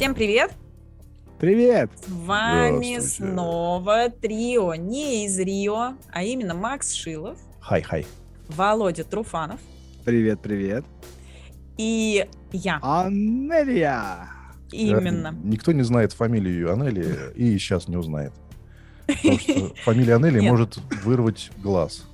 Всем 0.00 0.14
привет! 0.14 0.52
Привет! 1.38 1.90
С 1.94 2.10
вами 2.10 2.98
снова 3.00 4.08
трио 4.08 4.74
не 4.74 5.26
из 5.26 5.38
Рио, 5.38 5.92
а 6.10 6.22
именно 6.22 6.54
Макс 6.54 6.94
Шилов, 6.94 7.38
Хай-хай. 7.60 8.06
Володя 8.48 9.04
Труфанов 9.04 9.60
Привет, 10.06 10.40
привет. 10.40 10.86
и 11.76 12.26
я. 12.50 12.78
Анелия! 12.80 14.30
Именно. 14.72 15.34
Никто 15.44 15.72
не 15.72 15.82
знает 15.82 16.14
фамилию 16.14 16.72
Анели 16.72 17.34
и 17.34 17.58
сейчас 17.58 17.86
не 17.86 17.98
узнает. 17.98 18.32
Потому 19.06 19.38
что 19.38 19.74
фамилия 19.84 20.14
Анели 20.14 20.40
Нет. 20.40 20.50
может 20.50 20.78
вырвать 21.04 21.50
глаз. 21.58 22.06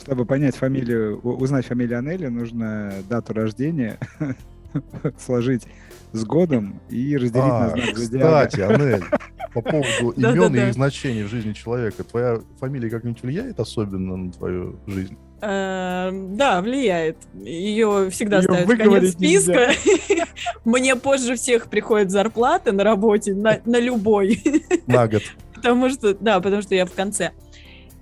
Чтобы 0.00 0.24
понять 0.24 0.56
фамилию, 0.56 1.20
узнать 1.20 1.66
фамилию 1.66 1.98
Анелия, 1.98 2.30
нужно 2.30 2.94
дату 3.10 3.34
рождения 3.34 3.98
сложить 5.18 5.66
с 6.12 6.24
годом 6.24 6.80
и 6.88 7.16
разделить 7.16 7.46
на 7.46 7.66
А, 7.66 7.70
знак 7.70 7.96
зодиака. 7.96 8.46
кстати, 8.48 8.60
Анель, 8.60 9.04
по 9.52 9.60
поводу 9.62 10.10
имен 10.16 10.68
и 10.68 10.72
значений 10.72 11.22
в 11.24 11.28
жизни 11.28 11.52
человека, 11.52 12.04
твоя 12.04 12.40
фамилия 12.58 12.90
как-нибудь 12.90 13.22
влияет 13.22 13.60
особенно 13.60 14.16
на 14.16 14.32
твою 14.32 14.78
жизнь? 14.86 15.16
Э, 15.40 16.10
Да, 16.12 16.62
влияет. 16.62 17.18
Ее 17.34 18.08
всегда 18.10 18.42
ставят 18.42 18.68
в 18.68 18.76
конец 18.76 19.12
списка. 19.12 19.70
Мне 20.64 20.96
позже 20.96 21.36
всех 21.36 21.66
приходит 21.68 22.10
зарплата 22.10 22.72
на 22.72 22.84
работе, 22.84 23.34
на, 23.34 23.60
на 23.64 23.78
любой. 23.78 24.42
На 24.86 25.06
год. 25.06 25.22
Потому 25.54 25.90
что, 25.90 26.14
да, 26.14 26.40
потому 26.40 26.62
что 26.62 26.74
я 26.74 26.86
в 26.86 26.92
конце. 26.92 27.32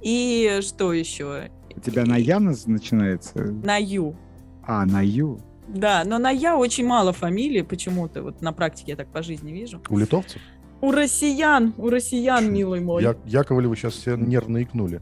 И 0.00 0.60
что 0.62 0.92
еще? 0.92 1.50
У 1.74 1.80
тебя 1.80 2.04
на 2.04 2.16
Я 2.16 2.38
начинается? 2.38 3.38
На 3.64 3.76
Ю. 3.76 4.14
А, 4.62 4.86
на 4.86 5.02
Ю. 5.02 5.40
Да, 5.68 6.02
но 6.04 6.18
на 6.18 6.30
Я 6.30 6.56
очень 6.56 6.86
мало 6.86 7.12
фамилий 7.12 7.62
почему-то. 7.62 8.22
Вот 8.22 8.40
на 8.42 8.52
практике 8.52 8.92
я 8.92 8.96
так 8.96 9.08
по 9.08 9.22
жизни 9.22 9.52
вижу. 9.52 9.80
У 9.88 9.98
литовцев? 9.98 10.40
У 10.80 10.92
россиян, 10.92 11.74
у 11.78 11.88
россиян, 11.88 12.52
милый 12.52 12.80
мой. 12.80 13.02
Я, 13.02 13.16
Яковлевы 13.24 13.76
сейчас 13.76 13.94
все 13.94 14.16
нервно 14.16 14.62
икнули. 14.62 15.00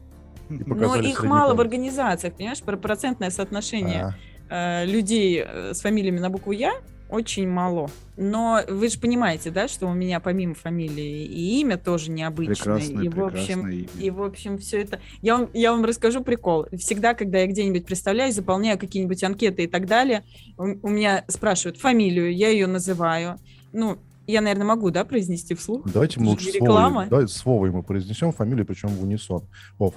Но 0.49 0.95
их 0.95 1.23
мало 1.23 1.53
в 1.53 1.61
организациях, 1.61 2.35
понимаешь, 2.35 2.61
про 2.61 2.77
процентное 2.77 3.31
соотношение 3.31 4.15
А, 4.49 4.83
э, 4.83 4.85
людей 4.85 5.43
э, 5.43 5.73
с 5.73 5.81
фамилиями 5.81 6.19
на 6.19 6.29
букву 6.29 6.51
Я 6.51 6.73
очень 7.09 7.47
мало. 7.47 7.89
Но 8.17 8.61
вы 8.67 8.89
же 8.89 8.99
понимаете, 8.99 9.51
да, 9.51 9.67
что 9.67 9.87
у 9.87 9.93
меня 9.93 10.19
помимо 10.19 10.55
фамилии 10.55 11.25
и 11.25 11.59
имя 11.59 11.77
тоже 11.77 12.11
необычное. 12.11 12.55
Прекрасное, 12.55 13.03
и, 13.03 13.09
в 13.09 13.23
общем, 13.23 13.67
имя. 13.67 13.87
и, 13.99 14.09
в 14.09 14.23
общем, 14.23 14.57
все 14.57 14.81
это... 14.81 14.99
Я 15.21 15.37
вам, 15.37 15.49
я 15.53 15.71
вам 15.71 15.83
расскажу 15.83 16.23
прикол. 16.23 16.67
Всегда, 16.77 17.13
когда 17.13 17.39
я 17.39 17.47
где-нибудь 17.47 17.85
представляюсь, 17.85 18.35
заполняю 18.35 18.79
какие-нибудь 18.79 19.23
анкеты 19.23 19.63
и 19.63 19.67
так 19.67 19.85
далее, 19.85 20.23
у, 20.57 20.63
у 20.63 20.89
меня 20.89 21.25
спрашивают 21.27 21.77
фамилию, 21.77 22.33
я 22.33 22.49
ее 22.49 22.67
называю. 22.67 23.39
Ну, 23.73 23.97
я, 24.27 24.41
наверное, 24.41 24.65
могу, 24.65 24.89
да, 24.89 25.05
произнести 25.05 25.53
вслух? 25.53 25.83
Давайте 25.91 26.19
мы 26.19 26.29
лучше 26.29 26.49
с 26.49 26.55
реклама. 26.55 26.95
Вовой, 26.95 27.09
давай 27.09 27.27
с 27.27 27.45
Вовой 27.45 27.71
мы 27.71 27.83
произнесем 27.83 28.31
фамилию, 28.31 28.65
причем 28.65 28.89
в 28.89 29.03
унисон. 29.03 29.43
Вов, 29.77 29.93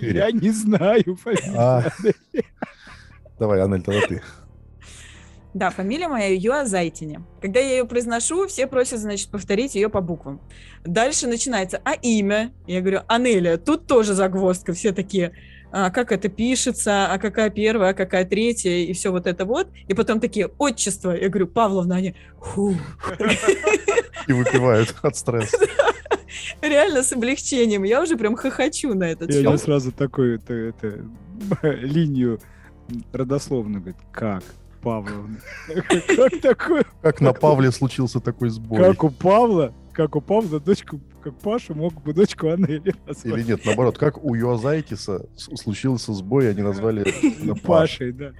Я 0.00 0.30
не 0.32 0.50
знаю 0.50 1.16
фамилию. 1.16 1.54
А, 1.56 1.84
Давай, 3.38 3.62
Анель, 3.62 3.82
тогда 3.82 4.00
ты. 4.08 4.22
Да, 5.58 5.70
фамилия 5.70 6.06
моя 6.06 6.28
Юа 6.32 6.66
Зайтине. 6.66 7.20
Когда 7.42 7.58
я 7.58 7.78
ее 7.78 7.84
произношу, 7.84 8.46
все 8.46 8.68
просят, 8.68 9.00
значит, 9.00 9.28
повторить 9.28 9.74
ее 9.74 9.88
по 9.88 10.00
буквам. 10.00 10.40
Дальше 10.84 11.26
начинается, 11.26 11.80
а 11.84 11.94
имя? 11.94 12.52
Я 12.68 12.80
говорю, 12.80 13.00
Анелия. 13.08 13.56
Тут 13.56 13.88
тоже 13.88 14.14
загвоздка. 14.14 14.72
Все 14.72 14.92
такие, 14.92 15.32
а 15.72 15.90
как 15.90 16.12
это 16.12 16.28
пишется, 16.28 17.12
а 17.12 17.18
какая 17.18 17.50
первая, 17.50 17.90
а 17.90 17.94
какая 17.94 18.24
третья, 18.24 18.70
и 18.70 18.92
все 18.92 19.10
вот 19.10 19.26
это 19.26 19.44
вот. 19.44 19.66
И 19.88 19.94
потом 19.94 20.20
такие, 20.20 20.46
отчество. 20.58 21.10
Я 21.10 21.28
говорю, 21.28 21.48
Павловна, 21.48 21.96
они, 21.96 22.14
«Фу». 22.40 22.76
И 24.28 24.32
выпивают 24.32 24.94
от 25.02 25.16
стресса. 25.16 25.58
реально 26.62 27.02
с 27.02 27.12
облегчением. 27.12 27.82
Я 27.82 28.00
уже 28.00 28.16
прям 28.16 28.36
хохочу 28.36 28.94
на 28.94 29.10
этот 29.10 29.28
Я 29.30 29.42
счет. 29.42 29.50
не 29.50 29.58
сразу 29.58 29.90
такую 29.90 30.36
это, 30.36 30.54
это, 30.54 31.04
линию 31.62 32.38
родословную 33.12 33.80
говорит, 33.80 34.00
как 34.12 34.44
Павловна? 34.82 35.40
Как 36.16 36.40
такое? 36.40 36.84
Как 37.02 37.20
на 37.20 37.32
Павле 37.32 37.70
случился 37.72 38.20
такой 38.20 38.50
сбой. 38.50 38.78
Как 38.78 39.04
у 39.04 39.10
Павла, 39.10 39.72
как 39.92 40.16
у 40.16 40.20
Павла 40.20 40.60
дочку, 40.60 41.00
как 41.22 41.34
Паша 41.38 41.74
мог 41.74 41.94
бы 42.02 42.12
дочку 42.12 42.46
назвать. 42.46 42.94
Или 43.24 43.42
нет, 43.42 43.64
наоборот, 43.64 43.98
как 43.98 44.22
у 44.24 44.34
Юазайтиса 44.34 45.26
случился 45.36 46.12
сбой, 46.12 46.50
они 46.50 46.62
назвали 46.62 47.12
на 47.44 47.54
Паш. 47.54 47.62
Пашей, 47.62 48.12
да. 48.12 48.32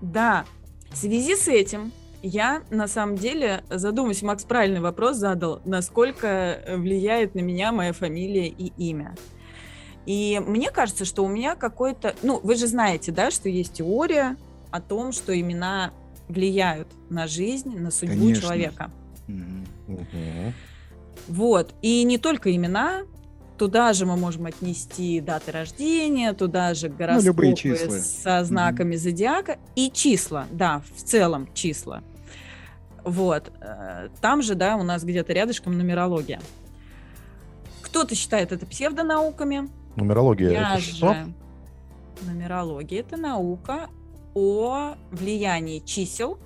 Да, 0.00 0.44
в 0.90 0.96
связи 0.96 1.36
с 1.36 1.48
этим 1.48 1.92
я 2.22 2.62
на 2.70 2.88
самом 2.88 3.16
деле 3.16 3.64
задумаюсь, 3.68 4.22
Макс 4.22 4.44
правильный 4.44 4.80
вопрос 4.80 5.16
задал, 5.16 5.60
насколько 5.64 6.58
влияет 6.68 7.34
на 7.34 7.40
меня 7.40 7.70
моя 7.70 7.92
фамилия 7.92 8.48
и 8.48 8.72
имя. 8.78 9.14
И 10.06 10.40
мне 10.46 10.70
кажется, 10.70 11.04
что 11.04 11.24
у 11.24 11.28
меня 11.28 11.54
какой-то... 11.54 12.14
Ну, 12.22 12.40
вы 12.42 12.56
же 12.56 12.66
знаете, 12.66 13.12
да, 13.12 13.30
что 13.30 13.48
есть 13.48 13.74
теория 13.74 14.36
о 14.74 14.80
том, 14.80 15.12
что 15.12 15.38
имена 15.38 15.92
влияют 16.26 16.88
на 17.08 17.28
жизнь, 17.28 17.78
на 17.78 17.92
судьбу 17.92 18.14
Конечно. 18.24 18.42
человека. 18.42 18.90
Мгм. 19.28 20.52
Вот. 21.28 21.72
И 21.80 22.02
не 22.02 22.18
только 22.18 22.52
имена, 22.56 23.02
туда 23.56 23.92
же 23.92 24.04
мы 24.04 24.16
можем 24.16 24.46
отнести 24.46 25.20
даты 25.20 25.52
рождения, 25.52 26.32
туда 26.32 26.74
же 26.74 26.88
гороскопы 26.88 27.20
Ну, 27.20 27.26
любые 27.26 27.54
числа. 27.54 27.98
со 27.98 28.44
знаками 28.44 28.96
зодиака 28.96 29.58
и 29.76 29.92
числа, 29.92 30.46
да, 30.50 30.82
в 30.96 31.02
целом 31.04 31.48
числа. 31.54 32.02
Вот. 33.04 33.52
Э, 33.60 34.08
Там 34.20 34.42
же, 34.42 34.56
да, 34.56 34.74
у 34.74 34.82
нас 34.82 35.04
где-то 35.04 35.32
рядышком 35.32 35.78
нумерология. 35.78 36.40
Кто-то 37.82 38.16
считает 38.16 38.50
это 38.50 38.66
псевдонауками. 38.66 39.68
Нумерология 39.94 40.50
Я 40.50 40.72
это 40.74 40.82
что? 40.82 41.14
же... 41.14 41.32
Нумерология– 42.22 43.00
это 43.02 43.16
наука 43.16 43.88
о 44.34 44.96
влиянии 45.10 45.78
чисел, 45.80 46.38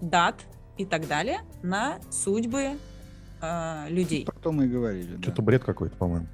дат 0.00 0.36
и 0.78 0.84
так 0.84 1.06
далее 1.06 1.40
на 1.62 1.98
судьбы 2.10 2.76
э, 3.42 3.86
людей. 3.90 4.24
Про 4.24 4.38
то 4.40 4.52
мы 4.52 4.64
и 4.64 4.68
говорили. 4.68 5.16
да. 5.16 5.22
Что-то 5.22 5.42
бред 5.42 5.62
какой-то, 5.64 5.96
по-моему. 5.96 6.26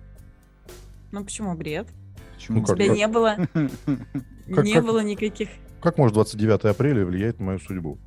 Ну 1.13 1.25
почему 1.25 1.55
бред? 1.55 1.89
Почему? 2.35 2.61
Ну, 2.61 2.67
как- 2.67 2.77
Тебя 2.77 2.89
не 2.89 3.09
было, 3.09 3.37
Как- 3.55 4.65
не 4.65 4.75
как- 4.75 4.85
было 4.85 5.01
никаких. 5.03 5.49
Как 5.81 5.99
может 5.99 6.15
29 6.15 6.65
апреля 6.67 7.05
влиять 7.05 7.39
на 7.39 7.47
мою 7.47 7.59
судьбу? 7.59 7.99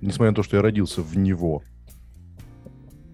Несмотря 0.00 0.30
на 0.30 0.36
то, 0.36 0.42
что 0.42 0.56
я 0.56 0.62
родился 0.62 1.02
в 1.02 1.16
него. 1.16 1.62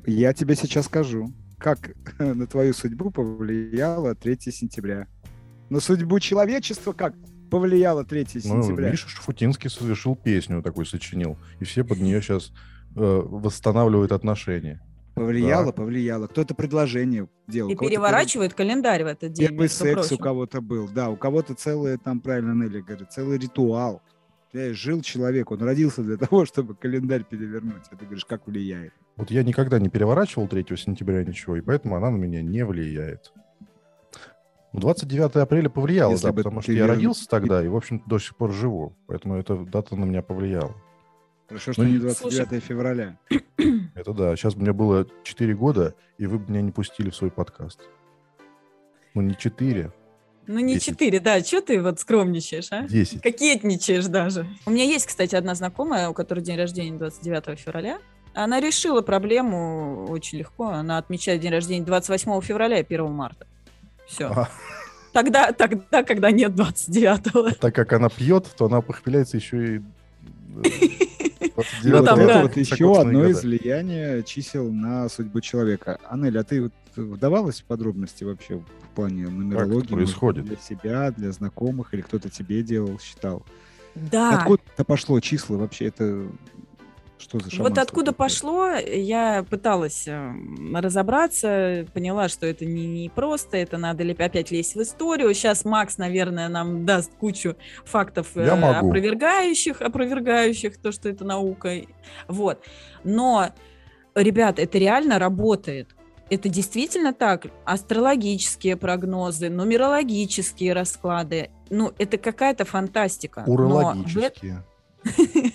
Я 0.07 0.33
тебе 0.35 0.55
сейчас 0.55 0.87
скажу, 0.87 1.29
как 1.59 1.95
на 2.19 2.47
твою 2.47 2.75
судьбу 2.75 3.11
повлияло 3.11 4.15
3 4.15 4.39
сентября. 4.53 5.07
На 5.71 5.81
судьбу 5.81 6.21
человечества 6.21 6.93
как 6.93 7.15
повлияло 7.59 8.05
3 8.05 8.27
Ну, 8.35 8.41
сентября? 8.41 8.87
видишь, 8.87 9.07
Шафутинский 9.07 9.71
совершил 9.71 10.17
песню 10.17 10.63
такой, 10.63 10.87
сочинил. 10.87 11.39
И 11.61 11.65
все 11.65 11.85
под 11.85 11.99
нее 12.01 12.21
сейчас 12.21 12.53
восстанавливают 12.95 14.13
отношения. 14.13 14.81
повлияло, 15.15 15.67
да. 15.67 15.73
повлияло. 15.73 16.27
Кто-то 16.27 16.55
предложение 16.55 17.29
делал. 17.49 17.71
И 17.71 17.75
у 17.75 17.79
переворачивает 17.79 18.55
календарь 18.55 19.05
в 19.05 19.07
этот 19.07 19.33
день. 19.33 19.49
Первый 19.49 19.69
секс 19.69 20.07
у 20.07 20.09
прочим. 20.09 20.23
кого-то 20.23 20.61
был, 20.61 20.89
да, 20.89 21.11
у 21.11 21.17
кого-то 21.17 21.55
целый, 21.55 21.97
там 21.99 22.21
правильно 22.21 22.53
Нелли 22.53 22.81
говорит, 22.81 23.13
целый 23.13 23.39
ритуал. 23.39 24.03
Э, 24.53 24.73
Жил 24.73 25.03
человек, 25.03 25.51
он 25.51 25.63
родился 25.63 26.03
для 26.03 26.17
того, 26.17 26.45
чтобы 26.51 26.75
календарь 26.75 27.25
перевернуть. 27.25 27.85
А 27.91 27.97
ты 27.97 28.05
говоришь, 28.05 28.25
как 28.25 28.47
влияет? 28.47 28.93
Вот 29.17 29.31
я 29.31 29.43
никогда 29.45 29.79
не 29.79 29.89
переворачивал 29.89 30.49
3 30.49 30.67
сентября 30.77 31.25
ничего, 31.25 31.57
и 31.57 31.61
поэтому 31.61 31.97
она 31.97 32.11
на 32.11 32.17
меня 32.17 32.43
не 32.43 32.65
влияет. 32.65 33.33
Ну, 34.75 34.81
29 34.81 35.37
апреля 35.37 35.69
повлияло, 35.69 36.11
Если 36.11 36.27
да, 36.27 36.33
бы 36.33 36.43
потому 36.43 36.61
что 36.61 36.73
я 36.73 36.85
вер- 36.85 36.89
родился 36.89 37.29
тогда 37.29 37.65
и, 37.65 37.69
в 37.69 37.77
общем 37.77 38.03
до 38.07 38.19
сих 38.19 38.35
пор 38.35 38.53
живу. 38.53 38.97
Поэтому 39.07 39.37
эта 39.37 39.57
дата 39.57 39.95
на 39.95 40.05
меня 40.05 40.21
повлияла. 40.21 40.75
Хорошо, 41.49 41.73
что 41.73 41.83
Ну, 41.85 41.89
не 41.89 41.95
и- 41.95 41.99
29 42.01 42.61
февраля. 42.65 43.17
Это 43.95 44.13
да. 44.13 44.35
Сейчас 44.35 44.55
бы 44.57 44.63
мне 44.63 44.73
было 44.73 45.07
4 45.23 45.55
года, 45.55 45.95
и 46.19 46.27
вы 46.27 46.41
бы 46.41 46.51
меня 46.51 46.61
не 46.63 46.73
пустили 46.73 47.11
в 47.11 47.15
свой 47.15 47.31
подкаст. 47.31 47.81
Ну, 49.15 49.23
не 49.23 49.37
4, 49.37 49.93
Ну 50.49 50.59
не 50.59 50.75
Десять. 50.75 50.95
четыре, 50.99 51.21
да. 51.21 51.41
Че 51.41 51.61
ты 51.61 51.81
вот 51.81 52.01
скромничаешь, 52.01 52.67
а? 52.73 52.83
10. 52.89 53.23
Кокетничаешь 53.23 54.07
даже. 54.07 54.47
У 54.67 54.71
меня 54.71 54.85
есть, 54.85 55.07
кстати, 55.07 55.37
одна 55.37 55.55
знакомая, 55.55 56.09
у 56.09 56.15
которой 56.15 56.41
день 56.41 56.59
рождения 56.59 56.99
29 56.99 57.59
февраля. 57.61 57.99
Она 58.35 58.59
решила 58.61 59.03
проблему 59.03 60.07
очень 60.09 60.39
легко. 60.39 60.67
Она 60.71 60.99
отмечает 60.99 61.41
день 61.41 61.53
рождения 61.53 61.85
28 61.85 62.41
февраля 62.41 62.81
и 62.81 62.83
1 62.83 63.11
марта. 63.13 63.47
Все. 64.07 64.27
А. 64.27 64.49
Тогда, 65.13 65.53
тогда, 65.53 66.03
когда 66.03 66.31
нет 66.31 66.53
29-го. 66.53 67.51
Так 67.61 67.75
как 67.75 67.93
она 67.93 68.09
пьет, 68.09 68.47
то 68.57 68.67
она 68.67 68.81
похмеляется 68.81 69.37
еще 69.37 69.77
и... 69.77 69.83
э, 70.65 70.69
29 71.55 71.85
Ну, 71.85 72.05
там, 72.05 72.19
вот 72.19 72.27
да. 72.27 72.33
это 72.33 72.43
вот 72.43 72.57
еще 72.57 73.01
одно 73.01 73.13
года. 73.21 73.29
из 73.29 73.43
влияния 73.45 74.23
чисел 74.25 74.73
на 74.73 75.09
судьбу 75.09 75.41
человека. 75.41 75.99
Анель, 76.09 76.37
а 76.39 76.43
ты 76.43 76.63
вот 76.63 76.73
вдавалась 76.97 77.61
в 77.61 77.65
подробности 77.65 78.25
вообще 78.25 78.57
в 78.57 78.89
плане 78.97 79.29
нумерологии? 79.29 79.75
может, 79.75 79.91
происходит? 79.91 80.45
Для 80.47 80.57
себя, 80.57 81.11
для 81.13 81.31
знакомых, 81.33 81.95
или 81.95 82.01
кто-то 82.01 82.29
тебе 82.29 82.63
делал, 82.63 82.99
считал? 82.99 83.45
Да. 83.95 84.39
Откуда 84.41 84.63
это 84.75 84.85
пошло 84.85 85.21
числа 85.21 85.57
вообще? 85.57 85.87
Это 85.87 86.27
Что 87.19 87.39
за 87.39 87.45
Вот 87.45 87.51
шаманство 87.51 87.83
откуда 87.83 88.13
такое? 88.13 88.27
пошло, 88.29 88.71
я 88.73 89.45
пыталась 89.49 90.05
э, 90.07 90.33
разобраться, 90.75 91.87
поняла, 91.95 92.29
что 92.29 92.47
это 92.47 92.67
не, 92.67 92.87
не 92.87 93.09
просто, 93.09 93.57
это 93.57 93.79
надо 93.79 94.05
опять 94.11 94.51
лезть 94.51 94.75
в 94.75 94.83
историю. 94.83 95.33
Сейчас 95.33 95.65
Макс, 95.65 95.97
наверное, 95.97 96.49
нам 96.49 96.85
даст 96.85 97.13
кучу 97.15 97.57
фактов 97.85 98.29
э, 98.35 98.47
Я 98.47 98.57
могу. 98.57 98.89
опровергающих, 98.89 99.81
опровергающих 99.81 100.77
то, 100.79 100.93
что 100.93 101.09
это 101.09 101.25
наука. 101.25 101.83
Вот. 102.29 102.61
Но, 103.05 103.51
ребят, 104.15 104.59
это 104.59 104.79
реально 104.79 105.19
работает. 105.19 105.95
Это 106.31 106.49
действительно 106.49 107.13
так. 107.13 107.47
Астрологические 107.65 108.77
прогнозы, 108.77 109.51
нумерологические 109.51 110.73
расклады. 110.73 111.51
Ну, 111.71 111.93
это 111.99 112.19
какая-то 112.19 112.65
фантастика. 112.65 113.45
Но 113.47 113.95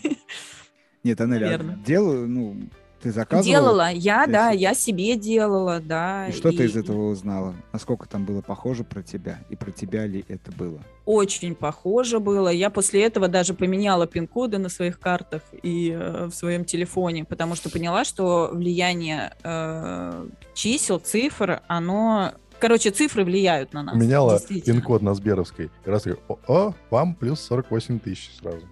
Нет, 1.03 1.21
Анеля, 1.21 1.45
а 1.45 1.49
Верно. 1.49 1.79
делаю, 1.85 2.27
ну, 2.27 2.55
ты 3.01 3.11
заказывала? 3.11 3.45
Делала, 3.45 3.91
я, 3.91 4.25
Ты 4.25 4.31
да, 4.33 4.51
себе- 4.51 4.61
я 4.61 4.73
себе 4.73 5.15
делала, 5.15 5.79
да. 5.79 6.27
И 6.27 6.31
что 6.33 6.51
ты 6.51 6.65
из 6.65 6.75
и 6.75 6.79
этого 6.79 7.09
узнала? 7.09 7.55
Насколько 7.71 8.07
там 8.09 8.25
было 8.25 8.41
похоже 8.41 8.83
про 8.83 9.01
тебя? 9.01 9.39
И 9.49 9.55
про 9.55 9.71
тебя 9.71 10.05
ли 10.05 10.25
это 10.27 10.51
было? 10.51 10.79
Очень 11.05 11.55
похоже 11.55 12.19
было. 12.19 12.49
Я 12.49 12.69
после 12.69 13.03
этого 13.03 13.27
даже 13.29 13.53
поменяла 13.53 14.05
пин-коды 14.05 14.57
на 14.57 14.67
своих 14.69 14.99
картах 14.99 15.41
и 15.63 15.91
э, 15.91 16.25
в 16.25 16.33
своем 16.33 16.65
телефоне, 16.65 17.23
потому 17.23 17.55
что 17.55 17.69
поняла, 17.69 18.03
что 18.03 18.49
влияние 18.51 19.33
э, 19.43 20.27
чисел, 20.53 20.99
цифр, 20.99 21.61
оно... 21.67 22.33
Короче, 22.59 22.91
цифры 22.91 23.23
влияют 23.23 23.71
на 23.71 23.83
нас. 23.83 23.95
Меняла 23.95 24.41
пин-код 24.41 25.01
на 25.01 25.13
Сберовской. 25.13 25.71
И 25.85 25.89
раз 25.89 26.03
такой, 26.03 26.19
о, 26.27 26.37
о, 26.47 26.73
вам 26.89 27.15
плюс 27.15 27.39
48 27.39 27.99
тысяч 27.99 28.31
сразу. 28.41 28.67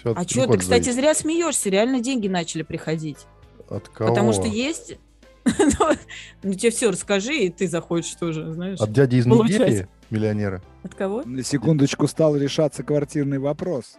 Все, 0.00 0.14
А 0.16 0.22
что, 0.26 0.46
ты, 0.46 0.58
кстати, 0.58 0.90
зря 0.90 1.14
смеешься, 1.14 1.68
реально 1.68 2.00
деньги 2.00 2.26
начали 2.26 2.62
приходить. 2.62 3.18
От 3.68 3.88
кого? 3.88 4.10
Потому 4.10 4.32
что 4.32 4.46
есть... 4.46 4.96
Ну, 5.58 5.86
ну, 6.42 6.52
тебе 6.52 6.70
все 6.70 6.90
расскажи, 6.90 7.34
и 7.34 7.48
ты 7.48 7.66
захочешь 7.66 8.14
тоже, 8.14 8.52
знаешь. 8.52 8.78
От 8.78 8.92
дяди 8.92 9.16
из. 9.16 9.26
Нигерии, 9.26 9.88
миллионера. 10.10 10.62
От 10.82 10.94
кого? 10.94 11.22
На 11.24 11.42
секундочку 11.42 12.06
стал 12.06 12.36
решаться 12.36 12.82
квартирный 12.82 13.38
вопрос. 13.38 13.96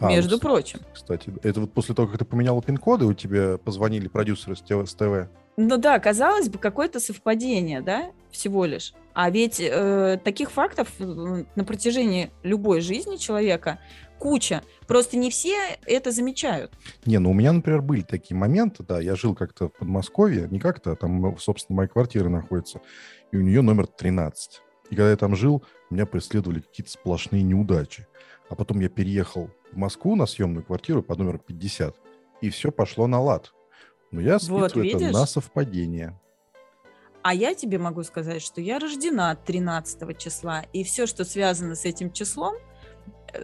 А, 0.00 0.08
Между 0.08 0.32
ну, 0.32 0.36
с- 0.38 0.40
прочим. 0.40 0.80
Кстати, 0.94 1.32
это 1.42 1.60
вот 1.60 1.72
после 1.72 1.94
того, 1.94 2.08
как 2.08 2.18
ты 2.18 2.24
поменял 2.24 2.60
пин-коды, 2.62 3.04
у 3.04 3.12
тебя 3.12 3.58
позвонили 3.58 4.08
продюсеры 4.08 4.56
с 4.56 4.62
ТВ. 4.62 4.88
с 4.88 4.94
ТВ. 4.94 5.28
Ну 5.58 5.76
да, 5.76 5.98
казалось 5.98 6.48
бы, 6.48 6.58
какое-то 6.58 6.98
совпадение, 6.98 7.82
да, 7.82 8.10
всего 8.30 8.64
лишь. 8.64 8.94
А 9.12 9.28
ведь 9.30 9.60
э, 9.60 10.18
таких 10.24 10.50
фактов 10.50 10.88
э, 10.98 11.44
на 11.54 11.64
протяжении 11.64 12.30
любой 12.42 12.80
жизни 12.80 13.16
человека 13.16 13.78
куча. 14.20 14.62
Просто 14.86 15.16
не 15.16 15.30
все 15.30 15.56
это 15.86 16.12
замечают. 16.12 16.72
Не, 17.06 17.18
ну 17.18 17.30
у 17.30 17.34
меня, 17.34 17.52
например, 17.52 17.82
были 17.82 18.02
такие 18.02 18.36
моменты, 18.36 18.84
да, 18.84 19.00
я 19.00 19.16
жил 19.16 19.34
как-то 19.34 19.68
в 19.68 19.72
Подмосковье, 19.72 20.46
не 20.50 20.60
как-то, 20.60 20.92
а 20.92 20.96
там, 20.96 21.36
собственно, 21.38 21.78
моя 21.78 21.88
квартира 21.88 22.28
находится, 22.28 22.80
и 23.32 23.36
у 23.36 23.40
нее 23.40 23.62
номер 23.62 23.86
13. 23.88 24.60
И 24.90 24.94
когда 24.94 25.10
я 25.10 25.16
там 25.16 25.34
жил, 25.34 25.64
меня 25.88 26.06
преследовали 26.06 26.60
какие-то 26.60 26.92
сплошные 26.92 27.42
неудачи. 27.42 28.06
А 28.48 28.54
потом 28.54 28.80
я 28.80 28.88
переехал 28.88 29.50
в 29.72 29.76
Москву 29.76 30.16
на 30.16 30.26
съемную 30.26 30.64
квартиру 30.64 31.02
по 31.02 31.16
номеру 31.16 31.38
50, 31.38 31.96
и 32.42 32.50
все 32.50 32.70
пошло 32.70 33.06
на 33.06 33.20
лад. 33.20 33.52
Но 34.10 34.20
я 34.20 34.34
Вот, 34.34 34.42
списываю 34.42 34.66
это 34.66 34.80
видишь? 34.80 35.12
на 35.12 35.26
совпадение. 35.26 36.20
А 37.22 37.34
я 37.34 37.54
тебе 37.54 37.78
могу 37.78 38.02
сказать, 38.02 38.42
что 38.42 38.60
я 38.60 38.78
рождена 38.78 39.34
13 39.36 40.18
числа, 40.18 40.64
и 40.72 40.84
все, 40.84 41.06
что 41.06 41.24
связано 41.24 41.74
с 41.74 41.84
этим 41.84 42.10
числом, 42.12 42.56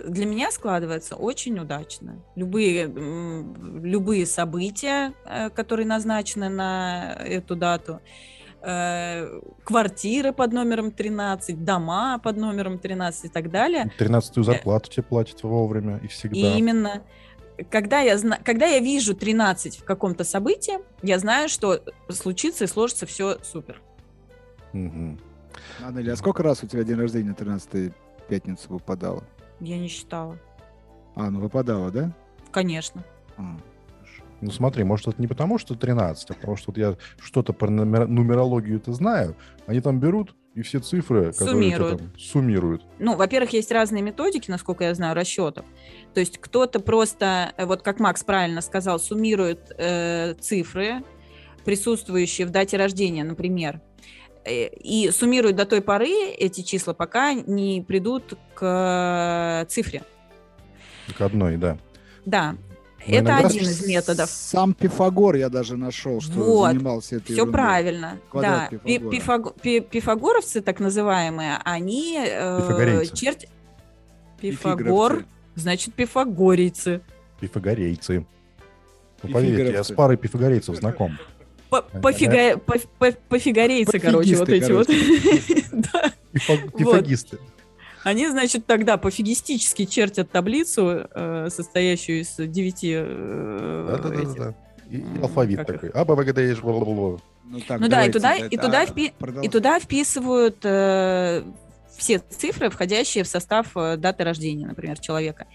для 0.06 0.26
меня 0.26 0.50
складывается 0.50 1.16
очень 1.16 1.58
удачно. 1.58 2.22
Любые, 2.34 2.86
любые 2.86 4.26
события, 4.26 5.12
э, 5.24 5.50
которые 5.50 5.86
назначены 5.86 6.48
на 6.48 7.14
эту 7.24 7.54
дату, 7.56 8.00
э, 8.62 9.40
квартиры 9.64 10.32
под 10.32 10.52
номером 10.52 10.90
13, 10.90 11.64
дома 11.64 12.18
под 12.18 12.36
номером 12.36 12.78
13 12.78 13.26
и 13.26 13.28
так 13.28 13.50
далее. 13.50 13.90
Тринадцатую 13.96 14.44
зарплату 14.44 14.90
тебе 14.90 15.04
платят 15.04 15.42
вовремя 15.42 15.98
и 15.98 16.08
всегда. 16.08 16.36
И 16.36 16.58
именно 16.58 17.02
когда 17.70 18.00
я, 18.00 18.18
зна- 18.18 18.38
когда 18.44 18.66
я 18.66 18.80
вижу 18.80 19.14
13 19.14 19.78
в 19.78 19.84
каком-то 19.84 20.24
событии, 20.24 20.78
я 21.02 21.18
знаю, 21.18 21.48
что 21.48 21.80
случится 22.10 22.64
и 22.64 22.66
сложится 22.66 23.06
все 23.06 23.38
супер. 23.42 23.80
Мгм. 24.72 25.18
Анеля, 25.82 26.12
а 26.12 26.16
сколько 26.16 26.42
раз 26.42 26.62
у 26.62 26.66
тебя 26.66 26.84
день 26.84 26.96
рождения 26.96 27.32
13 27.32 27.94
пятницу 28.28 28.68
выпадало? 28.68 29.24
Я 29.60 29.78
не 29.78 29.88
считала. 29.88 30.38
А, 31.14 31.30
ну 31.30 31.40
выпадало, 31.40 31.90
да? 31.90 32.12
Конечно. 32.52 33.04
А. 33.36 33.56
Ну 34.40 34.50
смотри, 34.50 34.84
может 34.84 35.08
это 35.08 35.20
не 35.20 35.28
потому, 35.28 35.58
что 35.58 35.74
13, 35.74 36.30
а 36.30 36.34
потому 36.34 36.56
что 36.56 36.70
вот 36.70 36.78
я 36.78 36.96
что-то 37.20 37.52
про 37.52 37.68
нумер- 37.68 38.06
нумерологию-то 38.06 38.92
знаю. 38.92 39.34
Они 39.66 39.80
там 39.80 39.98
берут 39.98 40.34
и 40.54 40.62
все 40.62 40.78
цифры, 40.78 41.32
которые 41.32 41.52
Суммируют. 41.54 41.98
там 41.98 42.12
суммируют. 42.18 42.82
Ну, 42.98 43.16
во-первых, 43.16 43.52
есть 43.52 43.70
разные 43.72 44.02
методики, 44.02 44.50
насколько 44.50 44.84
я 44.84 44.94
знаю, 44.94 45.14
расчетов. 45.14 45.64
То 46.14 46.20
есть 46.20 46.38
кто-то 46.38 46.80
просто, 46.80 47.52
э, 47.56 47.66
вот 47.66 47.82
как 47.82 47.98
Макс 47.98 48.24
правильно 48.24 48.60
сказал, 48.62 48.98
суммирует 48.98 49.72
э, 49.76 50.34
цифры, 50.40 51.02
присутствующие 51.64 52.46
в 52.46 52.50
дате 52.50 52.76
рождения, 52.76 53.24
например, 53.24 53.80
и 54.48 55.10
суммирует 55.10 55.56
до 55.56 55.66
той 55.66 55.80
поры 55.80 56.30
эти 56.38 56.60
числа, 56.62 56.92
пока 56.94 57.32
не 57.34 57.82
придут 57.86 58.34
к 58.54 59.62
э, 59.64 59.66
цифре. 59.68 60.02
К 61.16 61.20
одной, 61.22 61.56
да. 61.56 61.78
Да, 62.24 62.56
Но 63.06 63.14
это 63.14 63.36
один 63.36 63.62
из 63.62 63.86
методов. 63.86 64.28
Сам 64.30 64.74
Пифагор 64.74 65.36
я 65.36 65.48
даже 65.48 65.76
нашел, 65.76 66.20
что 66.20 66.32
Вот. 66.32 66.70
занимался 66.72 67.16
этой 67.16 67.26
Все 67.26 67.34
ерундой. 67.36 67.52
правильно. 67.52 68.18
Квадрат 68.30 68.70
да. 68.72 68.78
Пи- 68.78 68.98
Пифагора. 68.98 69.10
пифаго- 69.16 69.60
пи- 69.62 69.80
пифагоровцы, 69.80 70.60
так 70.60 70.80
называемые, 70.80 71.58
они 71.64 72.16
э, 72.18 73.04
черт- 73.14 73.46
Пифагор, 74.40 74.76
Пифигоровцы. 74.78 75.24
значит, 75.54 75.94
пифагорийцы. 75.94 77.00
Пифагорейцы. 77.40 78.26
Ну, 79.22 79.32
поверьте, 79.32 79.72
я 79.72 79.82
с 79.84 79.92
парой 79.92 80.16
пифагорейцев 80.16 80.76
знаком. 80.76 81.16
Пофига- 81.70 82.58
по- 82.58 82.78
по- 82.98 83.12
Пофигорейцы, 83.28 83.98
короче, 83.98 84.36
вот 84.36 84.48
эти 84.48 84.70
вот. 84.72 84.86
Пифагисты. 86.76 87.38
Они, 88.04 88.28
значит, 88.28 88.66
тогда 88.66 88.98
пофигистически 88.98 89.84
чертят 89.84 90.30
таблицу, 90.30 91.08
э, 91.12 91.48
состоящую 91.50 92.20
из 92.20 92.36
девяти... 92.36 92.92
э. 92.96 93.98
Да-да-да. 94.00 94.54
И 94.88 95.02
алфавит 95.20 95.66
такой. 95.66 95.88
А, 95.90 96.04
Б, 96.04 96.14
В, 96.14 96.24
Г, 96.24 96.32
Д, 96.32 96.42
Е. 96.50 96.56
Ну, 96.62 97.60
так, 97.66 97.80
Ну 97.80 97.88
да, 97.88 98.04
и 98.06 98.10
туда- 98.12 98.38
да, 98.38 98.46
и 98.46 98.56
туда 98.56 98.82
а. 98.82 99.40
И 99.42 99.48
туда 99.48 99.80
вписывают 99.80 100.58
э, 100.62 101.42
все 101.96 102.18
цифры, 102.30 102.70
входящие 102.70 103.24
в 103.24 103.26
состав 103.28 103.76
э, 103.76 103.96
даты 103.96 104.22
рождения, 104.22 104.66
например, 104.68 105.00
человека. 105.00 105.46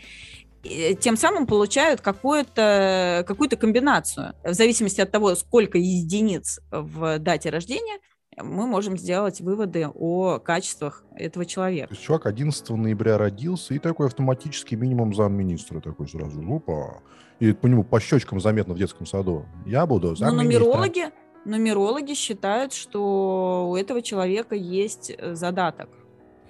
Тем 0.64 1.18
самым 1.18 1.48
получают 1.48 2.02
какую-то 2.02 3.24
какую 3.28 3.50
комбинацию. 3.50 4.34
В 4.44 4.54
зависимости 4.54 5.02
от 5.02 5.12
того, 5.12 5.36
сколько 5.36 5.78
единиц 5.78 6.60
в 6.72 7.20
дате 7.20 7.50
рождения, 7.50 8.00
мы 8.38 8.66
можем 8.66 8.98
сделать 8.98 9.42
выводы 9.42 9.88
о 9.94 10.40
качествах 10.40 11.04
этого 11.16 11.44
То 11.46 11.52
человека. 11.52 11.88
есть 11.92 12.04
чувак 12.04 12.26
11 12.26 12.70
ноября 12.70 13.18
родился, 13.18 13.74
и 13.74 13.80
такой 13.80 14.08
автоматический 14.08 14.76
минимум 14.76 15.14
замминистра 15.14 15.82
такой 15.82 16.08
сразу. 16.08 16.42
Опа. 16.42 17.02
И 17.40 17.54
по 17.54 17.68
нему 17.68 17.84
по 17.84 18.00
щечкам 18.00 18.40
заметно 18.40 18.74
в 18.74 18.78
детском 18.78 19.06
саду. 19.06 19.46
Я 19.66 19.86
буду 19.86 20.10
Но 20.10 20.16
замминистра. 20.16 20.44
нумерологи, 20.44 21.06
нумерологи 21.44 22.14
считают, 22.14 22.72
что 22.72 23.68
у 23.70 23.76
этого 23.76 24.02
человека 24.02 24.56
есть 24.56 25.12
э, 25.18 25.36
задаток. 25.36 25.90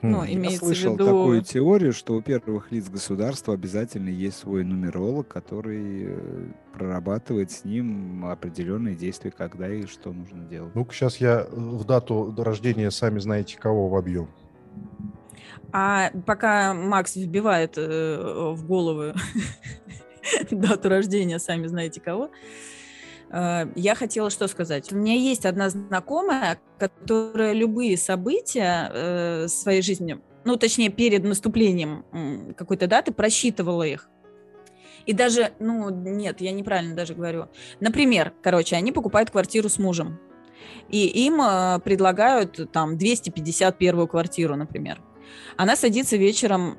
Ну, 0.02 0.24
Я 0.24 0.34
имеется 0.34 0.64
в 0.64 0.68
слышал 0.68 0.94
виду- 0.96 1.06
такую 1.06 1.42
теорию, 1.44 1.94
что 1.94 2.16
у 2.16 2.22
первых 2.22 2.72
лиц 2.72 2.90
государства 2.90 3.54
обязательно 3.54 4.10
есть 4.10 4.38
свой 4.40 4.64
нумеролог, 4.64 5.28
который 5.28 6.06
э, 6.08 6.46
прорабатывает 6.74 7.52
с 7.52 7.64
ним 7.66 8.26
определенные 8.26 8.96
действия, 8.96 9.32
когда 9.32 9.72
и 9.72 9.86
что 9.86 10.12
нужно 10.12 10.44
делать. 10.46 10.74
Ну-ка, 10.74 10.94
сейчас 10.94 11.18
я 11.18 11.42
э, 11.42 11.46
в 11.56 11.84
дату 11.86 12.34
рождения 12.38 12.90
сами 12.90 13.20
знаете 13.20 13.58
кого 13.60 13.90
вобью. 13.90 14.28
А 15.74 16.12
пока 16.26 16.74
Макс 16.74 17.16
вбивает 17.16 17.78
э, 17.78 18.52
в 18.54 18.66
голову 18.66 19.14
дату 20.52 20.90
рождения, 20.90 21.40
сами 21.40 21.68
знаете 21.68 22.02
кого, 22.02 22.32
я 23.34 23.96
хотела 23.96 24.30
что 24.30 24.48
сказать. 24.48 24.92
У 24.92 24.96
меня 24.96 25.16
есть 25.16 25.46
одна 25.46 25.70
знакомая, 25.70 26.60
которая 26.78 27.54
любые 27.54 27.98
события 27.98 28.92
э, 28.94 29.48
своей 29.48 29.82
жизни, 29.82 30.20
ну, 30.44 30.58
точнее, 30.58 30.90
перед 30.90 31.24
наступлением 31.24 32.04
какой-то 32.58 32.88
даты 32.88 33.14
просчитывала 33.14 33.84
их. 33.84 34.10
И 35.06 35.14
даже, 35.14 35.52
ну, 35.60 35.90
нет, 35.90 36.42
я 36.42 36.52
неправильно 36.52 36.96
даже 36.96 37.14
говорю. 37.14 37.48
Например, 37.80 38.34
короче, 38.42 38.76
они 38.76 38.92
покупают 38.92 39.32
квартиру 39.32 39.70
с 39.70 39.80
мужем. 39.80 40.20
И 40.90 41.08
им 41.26 41.42
э, 41.42 41.80
предлагают 41.80 42.72
там 42.72 42.98
251 42.98 44.08
квартиру, 44.08 44.56
например. 44.56 45.02
Она 45.58 45.76
садится 45.76 46.18
вечером 46.18 46.78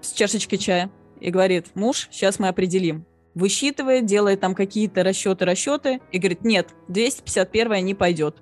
с 0.00 0.12
чашечкой 0.12 0.58
чая 0.58 0.90
и 1.20 1.30
говорит, 1.30 1.74
муж, 1.74 2.08
сейчас 2.10 2.38
мы 2.38 2.48
определим, 2.48 3.04
высчитывает, 3.38 4.04
делает 4.04 4.40
там 4.40 4.54
какие-то 4.54 5.04
расчеты, 5.04 5.44
расчеты, 5.44 6.00
и 6.10 6.18
говорит, 6.18 6.44
нет, 6.44 6.74
251 6.88 7.84
не 7.84 7.94
пойдет. 7.94 8.36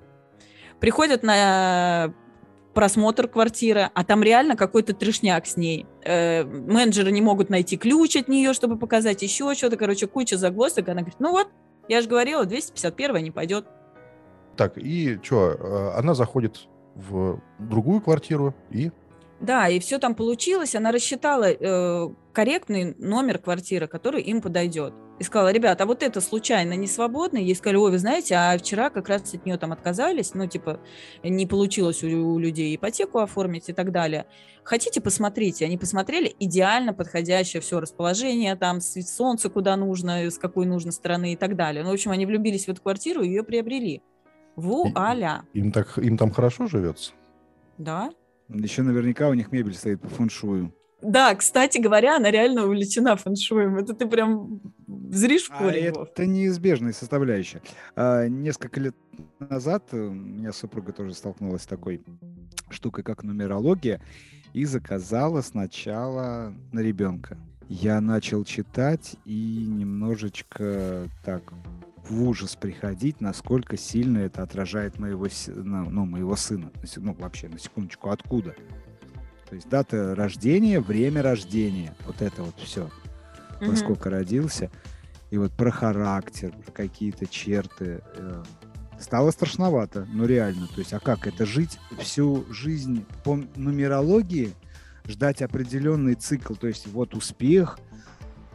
Приходят 0.79 1.23
на 1.23 2.13
просмотр 2.73 3.27
квартиры, 3.27 3.89
а 3.93 4.03
там 4.03 4.21
реально 4.23 4.55
какой-то 4.55 4.93
трешняк 4.93 5.45
с 5.45 5.57
ней. 5.57 5.85
Э, 6.03 6.43
менеджеры 6.43 7.11
не 7.11 7.21
могут 7.21 7.49
найти 7.49 7.77
ключ 7.77 8.15
от 8.15 8.27
нее, 8.27 8.53
чтобы 8.53 8.77
показать 8.77 9.21
еще 9.21 9.53
что-то. 9.53 9.77
Короче, 9.77 10.07
куча 10.07 10.37
загвоздок. 10.37 10.89
Она 10.89 11.01
говорит, 11.01 11.19
ну 11.19 11.31
вот, 11.31 11.47
я 11.87 12.01
же 12.01 12.07
говорила, 12.07 12.45
251 12.45 13.23
не 13.23 13.31
пойдет. 13.31 13.65
Так, 14.55 14.77
и 14.77 15.19
что, 15.23 15.93
она 15.95 16.13
заходит 16.13 16.67
в 16.95 17.39
другую 17.59 18.01
квартиру 18.01 18.55
и 18.71 18.91
да, 19.39 19.67
и 19.67 19.79
все 19.79 19.99
там 19.99 20.15
получилось. 20.15 20.75
Она 20.75 20.91
рассчитала 20.91 21.45
э, 21.51 22.09
корректный 22.33 22.95
номер 22.97 23.37
квартиры, 23.37 23.87
который 23.87 24.21
им 24.21 24.41
подойдет. 24.41 24.93
И 25.19 25.23
сказала, 25.23 25.51
ребята, 25.51 25.83
а 25.83 25.87
вот 25.87 26.03
это 26.03 26.21
случайно 26.21 26.73
не 26.73 26.87
свободно? 26.87 27.37
Ей 27.37 27.55
сказали, 27.55 27.77
ой, 27.77 27.91
вы 27.91 27.97
знаете, 27.97 28.35
а 28.35 28.57
вчера 28.57 28.91
как 28.91 29.09
раз 29.09 29.33
от 29.33 29.45
нее 29.45 29.57
там 29.57 29.71
отказались, 29.71 30.35
ну, 30.35 30.45
типа, 30.47 30.79
не 31.23 31.47
получилось 31.47 32.03
у, 32.03 32.07
у 32.07 32.37
людей 32.37 32.75
ипотеку 32.75 33.19
оформить 33.19 33.69
и 33.69 33.73
так 33.73 33.91
далее. 33.91 34.27
Хотите, 34.63 35.01
посмотрите. 35.01 35.65
Они 35.65 35.77
посмотрели, 35.77 36.35
идеально 36.39 36.93
подходящее 36.93 37.61
все 37.61 37.79
расположение, 37.79 38.55
там, 38.55 38.79
свет 38.79 39.07
солнца 39.07 39.49
куда 39.49 39.75
нужно, 39.75 40.29
с 40.29 40.37
какой 40.37 40.65
нужно 40.67 40.91
стороны 40.91 41.33
и 41.33 41.35
так 41.35 41.55
далее. 41.55 41.83
Ну, 41.83 41.89
в 41.89 41.93
общем, 41.93 42.11
они 42.11 42.25
влюбились 42.25 42.65
в 42.65 42.69
эту 42.69 42.81
квартиру 42.81 43.21
и 43.21 43.27
ее 43.27 43.43
приобрели. 43.43 44.03
Вуаля. 44.55 45.43
Им, 45.53 45.71
так, 45.71 45.97
им 45.97 46.17
там 46.17 46.31
хорошо 46.31 46.67
живется? 46.67 47.13
Да. 47.77 48.09
Еще 48.49 48.81
наверняка 48.81 49.29
у 49.29 49.33
них 49.33 49.51
мебель 49.51 49.73
стоит 49.73 50.01
по 50.01 50.07
фэншую. 50.07 50.73
Да, 51.01 51.35
кстати 51.35 51.77
говоря, 51.77 52.15
она 52.15 52.31
реально 52.31 52.65
увлечена 52.65 53.15
фэншуем. 53.17 53.77
Это 53.77 53.93
ты 53.93 54.07
прям 54.07 54.61
зришь 55.09 55.47
в 55.47 55.51
а 55.51 55.71
Это 55.71 56.25
неизбежная 56.25 56.91
составляющая. 56.91 57.61
А, 57.95 58.27
несколько 58.27 58.79
лет 58.79 58.95
назад 59.39 59.93
у 59.93 60.11
меня 60.11 60.51
супруга 60.51 60.93
тоже 60.93 61.13
столкнулась 61.13 61.63
с 61.63 61.67
такой 61.67 62.01
штукой, 62.69 63.03
как 63.03 63.23
нумерология, 63.23 64.01
и 64.53 64.65
заказала 64.65 65.41
сначала 65.41 66.53
на 66.71 66.79
ребенка. 66.79 67.37
Я 67.69 67.99
начал 67.99 68.45
читать 68.45 69.15
и 69.25 69.65
немножечко 69.67 71.09
так 71.23 71.53
в 72.09 72.23
ужас 72.23 72.55
приходить, 72.55 73.19
насколько 73.19 73.75
сильно 73.75 74.19
это 74.19 74.41
отражает 74.41 74.99
моего, 74.99 75.27
ну, 75.47 76.05
моего 76.05 76.35
сына. 76.35 76.71
Ну, 76.95 77.13
вообще, 77.13 77.49
на 77.49 77.59
секундочку, 77.59 78.09
откуда? 78.09 78.55
То 79.49 79.55
есть 79.55 79.67
дата 79.69 80.15
рождения, 80.15 80.79
время 80.79 81.21
рождения. 81.21 81.93
Вот 82.05 82.21
это 82.21 82.43
вот 82.43 82.55
все. 82.59 82.89
Во 83.59 83.75
сколько 83.75 84.09
родился. 84.09 84.69
И 85.29 85.37
вот 85.37 85.51
про 85.51 85.71
характер, 85.71 86.53
про 86.65 86.71
какие-то 86.71 87.27
черты. 87.27 88.01
Э, 88.15 88.43
стало 88.99 89.31
страшновато, 89.31 90.07
ну 90.13 90.25
реально. 90.25 90.67
То 90.67 90.79
есть, 90.79 90.93
а 90.93 90.99
как 90.99 91.27
это 91.27 91.45
жить 91.45 91.79
всю 91.99 92.45
жизнь 92.51 93.05
по 93.23 93.35
нумерологии, 93.55 94.53
ждать 95.07 95.41
определенный 95.41 96.15
цикл, 96.15 96.53
то 96.53 96.67
есть 96.67 96.87
вот 96.87 97.15
успех, 97.15 97.79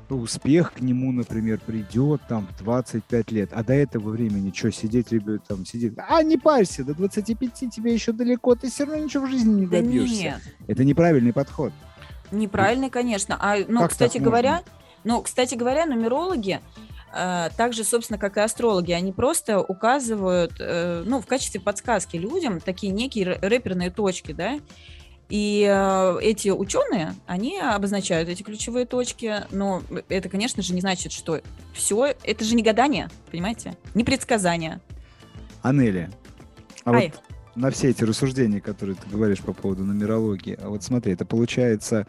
успех 0.08 0.74
к 0.74 0.80
нему, 0.80 1.12
например, 1.12 1.60
придет 1.64 2.20
там 2.28 2.46
в 2.46 2.58
25 2.58 3.30
лет, 3.32 3.50
а 3.52 3.64
до 3.64 3.72
этого 3.72 4.10
времени 4.10 4.52
что, 4.54 4.70
сидеть, 4.70 5.10
ребят, 5.12 5.44
там 5.46 5.64
сидит, 5.64 5.94
а 5.96 6.22
не 6.22 6.36
парься, 6.36 6.84
до 6.84 6.94
25 6.94 7.70
тебе 7.70 7.94
еще 7.94 8.12
далеко, 8.12 8.54
ты 8.54 8.70
все 8.70 8.84
равно 8.84 9.04
ничего 9.04 9.26
в 9.26 9.30
жизни 9.30 9.60
не 9.60 9.66
добьешься. 9.66 10.16
Да 10.16 10.22
нет. 10.22 10.40
Это 10.66 10.84
неправильный 10.84 11.32
подход. 11.32 11.72
Неправильный, 12.30 12.90
конечно. 12.90 13.36
А, 13.40 13.56
ну, 13.68 13.80
как 13.80 13.90
кстати 13.90 14.18
говоря, 14.18 14.62
ну, 15.04 15.20
кстати 15.22 15.54
говоря, 15.54 15.84
нумерологи, 15.86 16.60
э, 17.14 17.48
так 17.56 17.72
же, 17.72 17.84
собственно, 17.84 18.18
как 18.18 18.36
и 18.36 18.40
астрологи, 18.40 18.92
они 18.92 19.12
просто 19.12 19.60
указывают, 19.60 20.52
э, 20.58 21.02
ну, 21.04 21.20
в 21.20 21.26
качестве 21.26 21.60
подсказки 21.60 22.16
людям 22.16 22.60
такие 22.60 22.92
некие 22.92 23.38
рэперные 23.40 23.90
точки, 23.90 24.32
да, 24.32 24.58
и 25.32 25.66
э, 25.66 26.18
эти 26.20 26.50
ученые, 26.50 27.14
они 27.26 27.58
обозначают 27.58 28.28
эти 28.28 28.42
ключевые 28.42 28.84
точки, 28.84 29.46
но 29.50 29.82
это, 30.10 30.28
конечно 30.28 30.62
же, 30.62 30.74
не 30.74 30.82
значит, 30.82 31.10
что 31.10 31.40
все, 31.72 32.14
это 32.22 32.44
же 32.44 32.54
не 32.54 32.62
гадание, 32.62 33.08
понимаете, 33.30 33.78
не 33.94 34.04
предсказание. 34.04 34.82
Анели, 35.62 36.10
а 36.84 36.92
Ай. 36.92 37.14
вот 37.14 37.36
на 37.54 37.70
все 37.70 37.88
эти 37.88 38.04
рассуждения, 38.04 38.60
которые 38.60 38.94
ты 38.94 39.08
говоришь 39.08 39.40
по 39.40 39.54
поводу 39.54 39.84
нумерологии, 39.84 40.58
а 40.60 40.68
вот 40.68 40.82
смотри, 40.82 41.14
это 41.14 41.24
получается, 41.24 42.06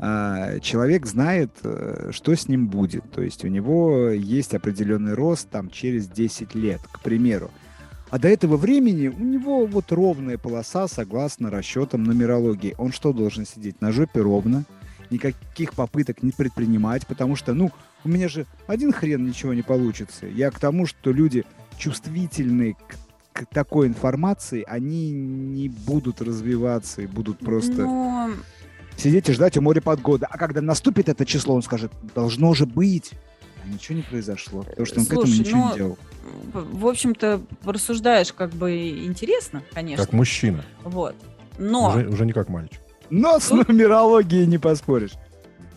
а, 0.00 0.58
человек 0.58 1.06
знает, 1.06 1.52
э, 1.62 2.10
что 2.10 2.34
с 2.34 2.48
ним 2.48 2.66
будет, 2.66 3.08
то 3.12 3.22
есть 3.22 3.44
у 3.44 3.48
него 3.48 4.08
есть 4.08 4.52
определенный 4.52 5.14
рост 5.14 5.48
там 5.48 5.70
через 5.70 6.08
10 6.08 6.56
лет, 6.56 6.80
к 6.92 6.98
примеру. 7.02 7.52
А 8.10 8.18
до 8.18 8.28
этого 8.28 8.56
времени 8.56 9.08
у 9.08 9.24
него 9.24 9.66
вот 9.66 9.90
ровная 9.90 10.38
полоса 10.38 10.88
согласно 10.88 11.50
расчетам 11.50 12.04
нумерологии. 12.04 12.74
Он 12.78 12.92
что 12.92 13.12
должен 13.12 13.46
сидеть? 13.46 13.80
На 13.80 13.92
жопе 13.92 14.20
ровно, 14.20 14.64
никаких 15.10 15.74
попыток 15.74 16.22
не 16.22 16.30
предпринимать, 16.30 17.06
потому 17.06 17.36
что, 17.36 17.54
ну, 17.54 17.70
у 18.04 18.08
меня 18.08 18.28
же 18.28 18.46
один 18.66 18.92
хрен 18.92 19.24
ничего 19.24 19.54
не 19.54 19.62
получится. 19.62 20.26
Я 20.26 20.50
к 20.50 20.58
тому, 20.58 20.86
что 20.86 21.12
люди 21.12 21.44
чувствительные 21.78 22.74
к, 22.74 22.96
к 23.32 23.46
такой 23.46 23.88
информации, 23.88 24.64
они 24.66 25.10
не 25.10 25.68
будут 25.68 26.20
развиваться 26.20 27.02
и 27.02 27.06
будут 27.06 27.38
просто 27.38 27.84
Но... 27.84 28.30
сидеть 28.96 29.28
и 29.28 29.32
ждать 29.32 29.56
у 29.56 29.62
моря 29.62 29.80
подгода. 29.80 30.26
А 30.30 30.38
когда 30.38 30.60
наступит 30.60 31.08
это 31.08 31.24
число, 31.24 31.54
он 31.54 31.62
скажет, 31.62 31.92
должно 32.14 32.54
же 32.54 32.66
быть. 32.66 33.12
А 33.64 33.72
ничего 33.72 33.96
не 33.96 34.02
произошло, 34.02 34.62
потому 34.62 34.86
что 34.86 35.00
он 35.00 35.06
Слушай, 35.06 35.16
к 35.16 35.22
этому 35.24 35.40
ничего 35.40 35.58
но... 35.58 35.70
не 35.70 35.76
делал 35.76 35.98
в 36.52 36.86
общем-то, 36.86 37.42
рассуждаешь 37.64 38.32
как 38.32 38.50
бы 38.50 38.88
интересно, 39.04 39.62
конечно. 39.72 40.04
Как 40.04 40.12
мужчина. 40.12 40.64
Вот. 40.82 41.14
Но... 41.58 41.90
Уже, 41.90 42.08
уже 42.08 42.26
не 42.26 42.32
как 42.32 42.48
мальчик. 42.48 42.80
Но 43.10 43.38
с 43.38 43.48
тут... 43.48 43.68
нумерологией 43.68 44.46
не 44.46 44.58
поспоришь. 44.58 45.12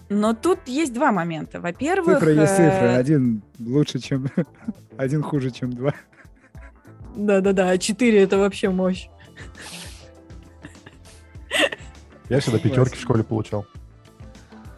Но 0.10 0.34
тут 0.34 0.60
есть 0.68 0.94
два 0.94 1.12
момента. 1.12 1.60
Во-первых... 1.60 2.20
Цифры 2.20 2.34
есть 2.34 2.52
цифры. 2.52 2.88
Э, 2.88 2.98
один 2.98 3.42
лучше, 3.60 4.00
чем... 4.00 4.28
Один 4.98 5.22
хуже, 5.22 5.52
чем 5.52 5.74
два. 5.74 5.94
Да-да-да, 7.16 7.70
а 7.70 7.78
четыре 7.78 8.24
это 8.24 8.40
вообще 8.40 8.70
мощь. 8.70 9.10
Я 12.30 12.40
всегда 12.40 12.58
пятерки 12.58 12.96
в 12.96 13.00
школе 13.00 13.24
получал. 13.24 13.68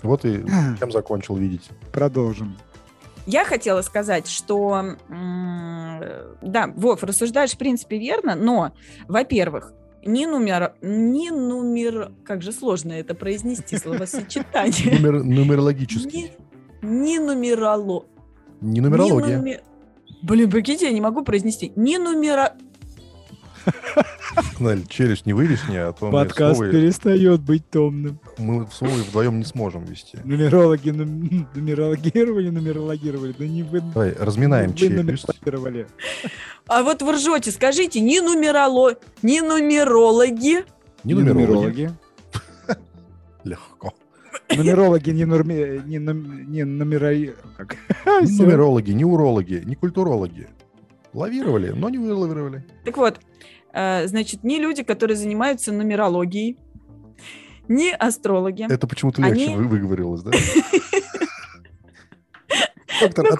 Вот 0.03 0.25
и 0.25 0.43
чем 0.77 0.91
закончил, 0.91 1.37
видите. 1.37 1.71
Продолжим. 1.93 2.57
Я 3.31 3.45
хотела 3.45 3.83
сказать, 3.83 4.27
что, 4.27 4.95
да, 6.41 6.73
Вов, 6.75 7.03
рассуждаешь, 7.03 7.51
в 7.51 7.59
принципе, 7.59 7.99
верно, 7.99 8.33
но, 8.33 8.71
во-первых, 9.07 9.73
не 10.03 10.25
номер, 10.25 10.73
не 10.81 11.29
номер, 11.29 12.11
как 12.25 12.41
же 12.41 12.51
сложно 12.51 12.93
это 12.93 13.13
произнести, 13.13 13.77
словосочетание. 13.77 14.97
Нумер, 14.97 15.23
нумерологический. 15.23 16.31
Не, 16.81 16.89
не 16.89 17.19
нумероло. 17.19 18.05
Не 18.61 18.81
нумерология. 18.81 19.29
Не 19.29 19.35
нуме... 19.35 19.61
Блин, 20.23 20.49
прикиньте, 20.49 20.87
я 20.87 20.91
не 20.91 21.01
могу 21.01 21.23
произнести. 21.23 21.71
Не 21.75 21.99
нумера... 21.99 22.55
Наль, 24.59 24.85
челюсть 24.87 25.25
не 25.25 25.33
вывесни, 25.33 25.75
а 25.75 25.93
то 25.93 26.11
Подкаст 26.11 26.59
мы 26.59 26.71
перестает 26.71 27.41
быть 27.41 27.69
томным. 27.69 28.19
Мы 28.37 28.65
в 28.65 28.73
слове 28.73 28.95
вдвоем 28.95 29.39
не 29.39 29.45
сможем 29.45 29.85
вести. 29.85 30.17
Нумерологи 30.23 30.89
нум, 30.89 31.47
нумерологировали, 31.55 32.49
нумерологировали. 32.49 33.33
Да 33.37 33.47
не 33.47 33.63
вы... 33.63 33.81
Давай, 33.81 34.13
разминаем 34.19 34.73
челюсть. 34.73 35.25
А 36.67 36.83
вот 36.83 37.01
вы 37.01 37.13
ржете, 37.13 37.51
скажите, 37.51 37.99
не 38.01 38.21
нумероло... 38.21 38.95
не 39.21 39.41
нумерологи... 39.41 40.65
Не 41.03 41.13
нумерологи. 41.13 41.91
Легко. 43.43 43.93
Нумерологи 44.55 45.11
не, 45.11 45.25
норми... 45.25 45.81
не, 45.85 45.99
нум... 45.99 46.51
не 46.51 46.65
номера... 46.65 47.13
Как? 47.57 47.77
Не 48.05 48.37
нумерологи, 48.37 48.91
не 48.91 49.05
урологи, 49.05 49.63
не 49.65 49.75
культурологи. 49.75 50.47
Лавировали, 51.13 51.69
но 51.69 51.89
не 51.89 51.97
вылавировали. 51.97 52.63
Так 52.85 52.97
вот, 52.97 53.19
э, 53.73 54.07
значит, 54.07 54.43
не 54.43 54.59
люди, 54.59 54.83
которые 54.83 55.17
занимаются 55.17 55.71
нумерологией, 55.71 56.57
не 57.67 57.93
астрологи. 57.93 58.65
Это 58.71 58.87
почему-то 58.87 59.21
легче 59.21 59.53
Они... 59.53 59.55
выговорилось, 59.55 60.21
да? 60.21 60.31
Доктор, 63.01 63.27
ну, 63.29 63.35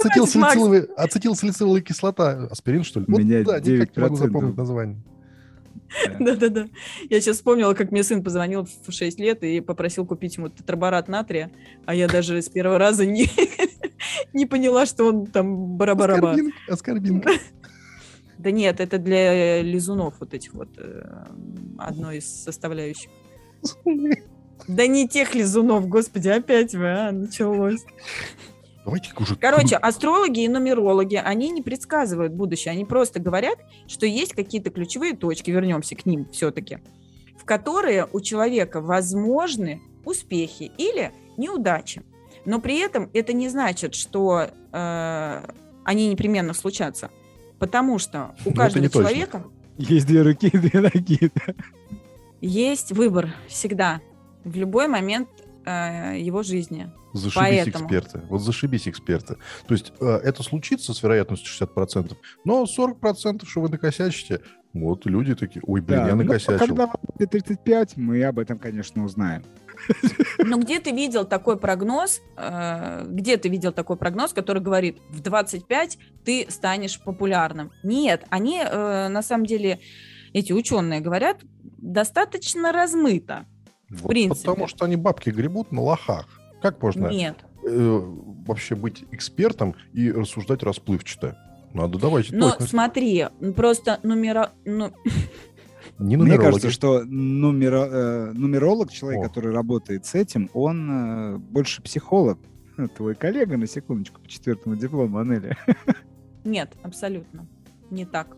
ацетилсалициловая, 0.95 1.81
кислота. 1.81 2.47
Аспирин, 2.49 2.83
что 2.83 3.01
ли? 3.01 3.05
У 3.09 3.19
меня 3.19 3.39
вот, 3.43 3.61
да, 3.61 3.71
никак 3.71 3.97
не 3.97 4.03
могу 4.03 4.15
запомнить 4.15 4.55
название. 4.55 4.97
Да-да-да. 6.19 6.67
Я 7.09 7.19
сейчас 7.19 7.37
вспомнила, 7.37 7.73
как 7.73 7.91
мне 7.91 8.03
сын 8.03 8.23
позвонил 8.23 8.65
в 8.65 8.91
6 8.91 9.19
лет 9.19 9.43
и 9.43 9.59
попросил 9.59 10.05
купить 10.05 10.37
ему 10.37 10.49
тетраборат 10.49 11.07
натрия, 11.07 11.51
а 11.85 11.95
я 11.95 12.07
даже 12.07 12.41
с 12.41 12.49
первого 12.49 12.77
раза 12.77 13.05
не, 13.05 13.27
не 14.33 14.45
поняла, 14.45 14.85
что 14.85 15.05
он 15.05 15.25
там 15.25 15.77
барабараба. 15.77 16.35
Аскорбинка. 16.67 17.31
Да 18.37 18.51
нет, 18.51 18.79
это 18.79 18.99
для 18.99 19.61
лизунов 19.61 20.13
вот 20.21 20.33
этих 20.33 20.53
вот 20.53 20.69
э, 20.77 21.25
одной 21.77 22.19
из 22.19 22.43
составляющих. 22.43 23.09
Да 24.67 24.87
не 24.87 25.07
тех 25.07 25.35
лизунов, 25.35 25.87
господи, 25.87 26.27
опять 26.27 26.75
вы, 26.75 26.89
а, 26.89 27.11
началось. 27.11 27.81
Давайте 28.83 29.11
уже... 29.17 29.35
Короче, 29.35 29.75
астрологи 29.77 30.41
и 30.41 30.47
нумерологи, 30.47 31.15
они 31.15 31.49
не 31.49 31.61
предсказывают 31.61 32.33
будущее, 32.33 32.73
они 32.73 32.85
просто 32.85 33.19
говорят, 33.19 33.57
что 33.87 34.05
есть 34.05 34.33
какие-то 34.33 34.69
ключевые 34.69 35.15
точки, 35.15 35.51
вернемся 35.51 35.95
к 35.95 36.05
ним 36.05 36.27
все-таки, 36.31 36.79
в 37.37 37.45
которые 37.45 38.07
у 38.11 38.19
человека 38.19 38.81
возможны 38.81 39.81
успехи 40.05 40.71
или 40.77 41.11
неудачи. 41.37 42.03
Но 42.49 42.59
при 42.59 42.79
этом 42.79 43.11
это 43.13 43.31
не 43.31 43.47
значит, 43.47 43.93
что 43.93 44.49
э, 44.71 45.45
они 45.83 46.09
непременно 46.09 46.55
случатся, 46.55 47.11
потому 47.59 47.99
что 47.99 48.33
у 48.43 48.49
Ну, 48.49 48.55
каждого 48.55 48.81
не 48.81 48.89
точно. 48.89 49.07
человека 49.11 49.43
Есть 49.77 50.07
две 50.07 50.23
руки 50.23 50.47
и 50.47 50.57
две 50.57 50.81
ноги. 50.81 51.31
да. 51.35 51.53
есть 52.41 52.91
выбор 52.91 53.29
всегда 53.47 54.01
в 54.43 54.55
любой 54.55 54.87
момент 54.87 55.29
э, 55.63 56.17
его 56.17 56.41
жизни. 56.41 56.91
Зашибись 57.13 57.35
Поэтому. 57.35 57.85
эксперты. 57.85 58.21
Вот 58.29 58.41
зашибись 58.41 58.87
эксперты. 58.87 59.35
То 59.67 59.73
есть 59.75 59.93
э, 60.01 60.05
это 60.07 60.41
случится 60.41 60.95
с 60.95 61.03
вероятностью 61.03 61.67
60%, 61.67 62.15
но 62.45 62.63
40%, 62.63 63.45
что 63.45 63.61
вы 63.61 63.69
накосячите, 63.69 64.41
вот 64.73 65.05
люди 65.05 65.35
такие, 65.35 65.61
ой, 65.67 65.81
блин, 65.81 65.99
Да, 65.99 66.07
я 66.07 66.15
ну, 66.15 66.23
накосячил. 66.23 66.57
Когда 66.57 66.87
вам 66.87 66.97
будет 67.15 67.29
35, 67.29 67.95
мы 67.97 68.23
об 68.23 68.39
этом, 68.39 68.57
конечно, 68.57 69.03
узнаем. 69.05 69.43
Ну, 70.39 70.59
где 70.59 70.79
ты 70.79 70.91
видел 70.91 71.25
такой 71.25 71.57
прогноз, 71.57 72.21
э, 72.37 73.05
где 73.07 73.37
ты 73.37 73.49
видел 73.49 73.71
такой 73.71 73.97
прогноз, 73.97 74.33
который 74.33 74.61
говорит, 74.61 74.99
в 75.09 75.21
25 75.21 75.97
ты 76.23 76.45
станешь 76.49 76.99
популярным? 76.99 77.71
Нет, 77.83 78.23
они, 78.29 78.61
э, 78.63 79.07
на 79.07 79.21
самом 79.21 79.45
деле, 79.45 79.79
эти 80.33 80.53
ученые 80.53 81.01
говорят, 81.01 81.37
достаточно 81.77 82.71
размыто. 82.71 83.45
Вот 83.89 84.09
принципе. 84.09 84.47
Потому 84.47 84.67
что 84.67 84.85
они 84.85 84.95
бабки 84.95 85.29
гребут 85.29 85.71
на 85.71 85.81
лохах. 85.81 86.27
Как 86.61 86.81
можно 86.81 87.07
Нет. 87.07 87.37
э, 87.65 88.01
вообще 88.47 88.75
быть 88.75 89.05
экспертом 89.11 89.75
и 89.93 90.11
рассуждать 90.11 90.63
расплывчато? 90.63 91.37
Надо 91.73 91.99
давайте 91.99 92.35
Но 92.35 92.49
точность. 92.49 92.71
смотри, 92.71 93.27
просто 93.55 93.99
numero... 94.03 94.49
ну, 94.65 94.91
Не 95.99 96.15
Мне 96.15 96.37
кажется, 96.37 96.71
что 96.71 97.03
нумеро- 97.03 97.89
э, 97.91 98.31
нумеролог, 98.33 98.91
человек, 98.91 99.19
О. 99.19 99.27
который 99.27 99.53
работает 99.53 100.05
с 100.05 100.15
этим, 100.15 100.49
он 100.53 100.89
э, 100.89 101.37
больше 101.37 101.81
психолог. 101.81 102.39
Твой 102.95 103.15
коллега, 103.15 103.57
на 103.57 103.67
секундочку, 103.67 104.21
по 104.21 104.27
четвертому 104.27 104.77
диплому, 104.77 105.17
Анели. 105.19 105.57
Нет, 106.45 106.71
абсолютно 106.83 107.47
не 107.91 108.05
так. 108.05 108.37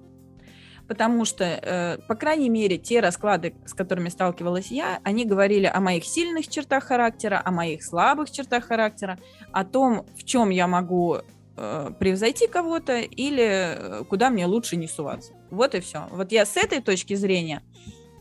Потому 0.87 1.23
что, 1.23 1.45
э, 1.45 1.97
по 2.07 2.15
крайней 2.15 2.49
мере, 2.49 2.77
те 2.77 2.99
расклады, 2.99 3.53
с 3.65 3.73
которыми 3.73 4.09
сталкивалась 4.09 4.71
я, 4.71 4.99
они 5.03 5.25
говорили 5.25 5.65
о 5.65 5.79
моих 5.79 6.03
сильных 6.03 6.47
чертах 6.49 6.85
характера, 6.85 7.41
о 7.43 7.51
моих 7.51 7.83
слабых 7.83 8.29
чертах 8.29 8.65
характера, 8.65 9.17
о 9.53 9.63
том, 9.63 10.05
в 10.17 10.23
чем 10.25 10.49
я 10.49 10.67
могу 10.67 11.19
э, 11.55 11.91
превзойти 11.97 12.47
кого-то 12.47 12.99
или 12.99 13.43
э, 13.43 14.03
куда 14.03 14.29
мне 14.29 14.45
лучше 14.45 14.75
не 14.75 14.87
суваться. 14.87 15.31
Вот 15.51 15.75
и 15.75 15.79
все. 15.79 16.07
Вот 16.11 16.31
я 16.31 16.45
с 16.45 16.57
этой 16.57 16.81
точки 16.81 17.13
зрения 17.13 17.61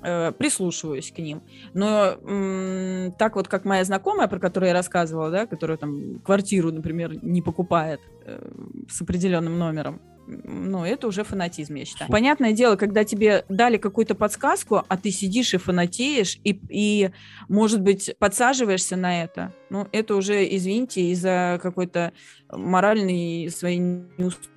э, 0.02 0.32
прислушиваюсь 0.32 1.12
к 1.12 1.18
ним. 1.18 1.42
Но 1.72 2.16
м, 2.22 3.12
так 3.18 3.36
вот, 3.36 3.48
как 3.48 3.64
моя 3.64 3.84
знакомая, 3.84 4.28
про 4.28 4.38
которую 4.38 4.68
я 4.68 4.74
рассказывала, 4.74 5.30
да, 5.30 5.46
которая 5.46 5.78
там 5.78 6.18
квартиру, 6.20 6.72
например, 6.72 7.24
не 7.24 7.40
покупает 7.40 8.00
э, 8.26 8.50
с 8.88 9.00
определенным 9.00 9.58
номером, 9.58 10.00
ну, 10.26 10.84
это 10.84 11.08
уже 11.08 11.24
фанатизм, 11.24 11.74
я 11.74 11.84
считаю. 11.84 12.10
Понятное 12.10 12.52
дело, 12.52 12.76
когда 12.76 13.04
тебе 13.04 13.44
дали 13.48 13.78
какую-то 13.78 14.14
подсказку, 14.14 14.84
а 14.86 14.96
ты 14.96 15.10
сидишь 15.10 15.54
и 15.54 15.56
фанатеешь, 15.56 16.38
и, 16.44 16.60
и, 16.68 17.10
может 17.48 17.80
быть, 17.80 18.14
подсаживаешься 18.18 18.96
на 18.96 19.24
это, 19.24 19.52
ну, 19.70 19.88
это 19.92 20.14
уже, 20.14 20.46
извините, 20.56 21.02
из-за 21.10 21.58
какой-то 21.62 22.12
моральной 22.50 23.50
своей 23.50 23.78
неустойчивости 23.78 24.49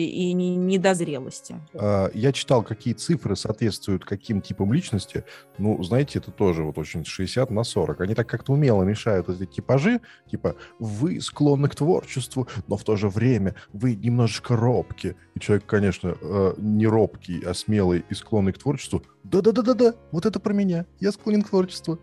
и 0.00 0.32
не- 0.32 0.56
недозрелости. 0.56 1.56
А, 1.74 2.10
Я 2.14 2.32
читал, 2.32 2.62
какие 2.62 2.94
цифры 2.94 3.36
соответствуют 3.36 4.04
каким 4.04 4.40
типам 4.40 4.72
личности. 4.72 5.24
Ну, 5.58 5.82
знаете, 5.82 6.18
это 6.18 6.30
тоже 6.30 6.62
вот 6.62 6.78
очень 6.78 7.04
60 7.04 7.50
на 7.50 7.64
40. 7.64 8.00
Они 8.00 8.14
так 8.14 8.28
как-то 8.28 8.52
умело 8.52 8.82
мешают 8.82 9.28
эти 9.28 9.46
типажи. 9.46 10.00
Типа, 10.30 10.56
вы 10.78 11.20
склонны 11.20 11.68
к 11.68 11.74
творчеству, 11.74 12.48
но 12.66 12.76
в 12.76 12.84
то 12.84 12.96
же 12.96 13.08
время 13.08 13.54
вы 13.72 13.94
немножечко 13.94 14.56
робки. 14.56 15.16
И 15.34 15.40
человек, 15.40 15.66
конечно, 15.66 16.16
э, 16.20 16.54
не 16.58 16.86
робкий, 16.86 17.42
а 17.44 17.54
смелый 17.54 18.04
и 18.08 18.14
склонный 18.14 18.52
к 18.52 18.58
творчеству. 18.58 19.02
Да-да-да-да-да, 19.24 19.94
вот 20.12 20.26
это 20.26 20.40
про 20.40 20.52
меня. 20.52 20.86
Я 21.00 21.12
склонен 21.12 21.42
к 21.42 21.50
творчеству. 21.50 21.98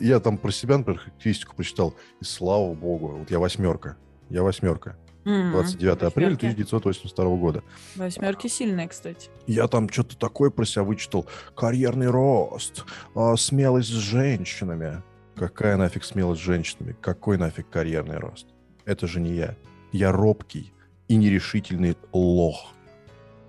Я 0.00 0.18
там 0.20 0.36
про 0.36 0.50
себя, 0.50 0.78
например, 0.78 1.00
характеристику 1.00 1.54
прочитал. 1.54 1.94
И 2.20 2.24
слава 2.24 2.74
богу, 2.74 3.08
вот 3.18 3.30
я 3.30 3.38
восьмерка. 3.38 3.96
Я 4.30 4.42
восьмерка. 4.42 4.96
29 5.26 6.02
апреля 6.02 6.34
1982 6.34 7.36
года. 7.36 7.62
Восьмерки 7.96 8.46
сильные, 8.46 8.88
кстати. 8.88 9.28
Я 9.48 9.66
там 9.66 9.88
что-то 9.88 10.16
такое 10.16 10.50
про 10.50 10.64
себя 10.64 10.84
вычитал. 10.84 11.26
Карьерный 11.56 12.08
рост, 12.08 12.84
а, 13.14 13.36
смелость 13.36 13.88
с 13.88 13.92
женщинами. 13.92 15.02
Какая 15.34 15.76
нафиг 15.76 16.04
смелость 16.04 16.40
с 16.40 16.44
женщинами? 16.44 16.96
Какой 17.00 17.38
нафиг 17.38 17.68
карьерный 17.68 18.18
рост? 18.18 18.46
Это 18.84 19.08
же 19.08 19.20
не 19.20 19.34
я. 19.34 19.56
Я 19.92 20.12
робкий 20.12 20.72
и 21.08 21.16
нерешительный 21.16 21.96
лох. 22.12 22.72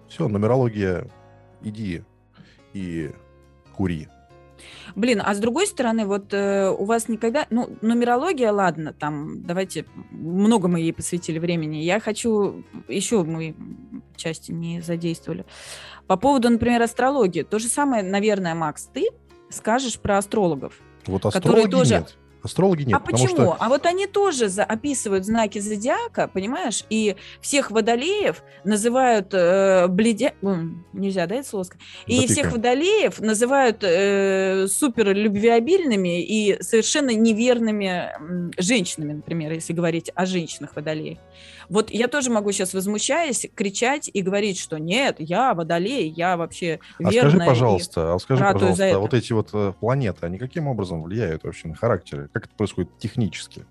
Все, 0.09 0.27
нумерология, 0.27 1.07
иди 1.61 2.03
и 2.73 3.11
кури. 3.75 4.07
Блин, 4.95 5.21
а 5.23 5.33
с 5.33 5.39
другой 5.39 5.67
стороны, 5.67 6.05
вот 6.05 6.33
э, 6.33 6.69
у 6.69 6.85
вас 6.85 7.07
никогда, 7.07 7.47
ну, 7.49 7.69
нумерология, 7.81 8.51
ладно, 8.51 8.93
там, 8.93 9.43
давайте, 9.43 9.85
много 10.11 10.67
мы 10.67 10.79
ей 10.79 10.93
посвятили 10.93 11.39
времени. 11.39 11.77
Я 11.77 11.99
хочу, 11.99 12.63
еще 12.87 13.23
мы 13.23 13.55
части 14.15 14.51
не 14.51 14.81
задействовали. 14.81 15.45
По 16.07 16.17
поводу, 16.17 16.49
например, 16.49 16.81
астрологии. 16.81 17.43
То 17.43 17.59
же 17.59 17.67
самое, 17.67 18.03
наверное, 18.03 18.55
Макс, 18.55 18.89
ты 18.93 19.07
скажешь 19.49 19.99
про 19.99 20.17
астрологов. 20.17 20.79
Вот 21.05 21.23
Которые 21.23 21.65
астрологи 21.65 21.71
тоже- 21.71 21.93
нет. 21.95 22.17
Астрологи 22.43 22.83
нет, 22.83 22.95
а 22.95 22.99
почему? 22.99 23.27
что 23.29 23.57
А 23.59 23.69
вот 23.69 23.85
они 23.85 24.07
тоже 24.07 24.47
за- 24.49 24.63
описывают 24.63 25.25
знаки 25.25 25.59
зодиака, 25.59 26.27
понимаешь? 26.27 26.83
И 26.89 27.15
всех 27.41 27.71
водолеев 27.71 28.43
называют 28.63 29.29
э, 29.33 29.87
бледя... 29.87 30.33
Нельзя, 30.93 31.25
да, 31.27 31.35
это 31.35 31.47
слово? 31.47 31.65
И 32.05 32.15
Запикаем. 32.17 32.27
всех 32.27 32.51
водолеев 32.53 33.19
называют 33.19 33.83
э, 33.83 34.67
супер 34.67 35.13
любвеобильными 35.13 36.23
и 36.23 36.61
совершенно 36.61 37.11
неверными 37.13 38.11
женщинами, 38.61 39.13
например, 39.13 39.51
если 39.53 39.73
говорить 39.73 40.11
о 40.15 40.25
женщинах 40.25 40.75
водолеях. 40.75 41.19
Вот 41.69 41.89
я 41.91 42.07
тоже 42.07 42.29
могу 42.31 42.51
сейчас, 42.53 42.73
возмущаясь, 42.73 43.45
кричать 43.53 44.09
и 44.13 44.21
говорить, 44.21 44.57
что 44.59 44.77
нет, 44.77 45.15
я 45.19 45.53
водолей, 45.53 46.09
я 46.09 46.37
вообще 46.37 46.79
А 47.03 47.09
верная. 47.11 47.31
скажи, 47.31 47.37
и- 47.37 47.47
пожалуйста, 47.47 48.13
а 48.13 48.19
скажи, 48.19 48.43
пожалуйста, 48.43 48.83
это. 48.83 48.99
вот 48.99 49.13
эти 49.13 49.33
вот 49.33 49.49
э, 49.53 49.73
планеты, 49.79 50.25
они 50.25 50.37
каким 50.37 50.67
образом 50.67 51.03
влияют 51.03 51.43
вообще 51.43 51.67
на 51.67 51.75
характеры? 51.75 52.26
Как 52.33 52.45
это 52.45 52.55
происходит 52.55 52.97
технически? 52.97 53.65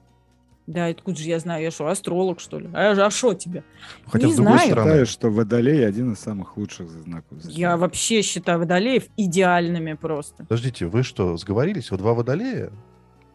Да, 0.67 0.87
откуда 0.87 1.17
же 1.17 1.29
я 1.29 1.39
знаю, 1.39 1.63
я 1.63 1.71
что, 1.71 1.87
астролог, 1.87 2.41
что 2.41 2.59
ли? 2.59 2.69
А 2.75 3.09
что 3.11 3.35
тебе? 3.35 3.63
Хотя, 4.07 4.27
Не 4.27 4.33
с 4.33 4.37
другой 4.37 4.55
знаю. 4.55 4.67
стороны, 4.69 4.89
Считаю, 4.91 5.07
что 5.07 5.31
Водолей 5.31 5.87
один 5.87 6.13
из 6.13 6.19
самых 6.19 6.57
лучших 6.57 6.89
знаков. 6.91 7.39
зодиака. 7.41 7.61
Я 7.61 7.77
вообще 7.77 8.23
считаю 8.23 8.59
водолеев 8.59 9.05
идеальными 9.17 9.93
просто. 9.93 10.43
подождите, 10.45 10.87
вы 10.87 11.05
что, 11.05 11.37
сговорились? 11.37 11.91
Вы 11.93 11.99
два 11.99 12.15
водолея? 12.15 12.73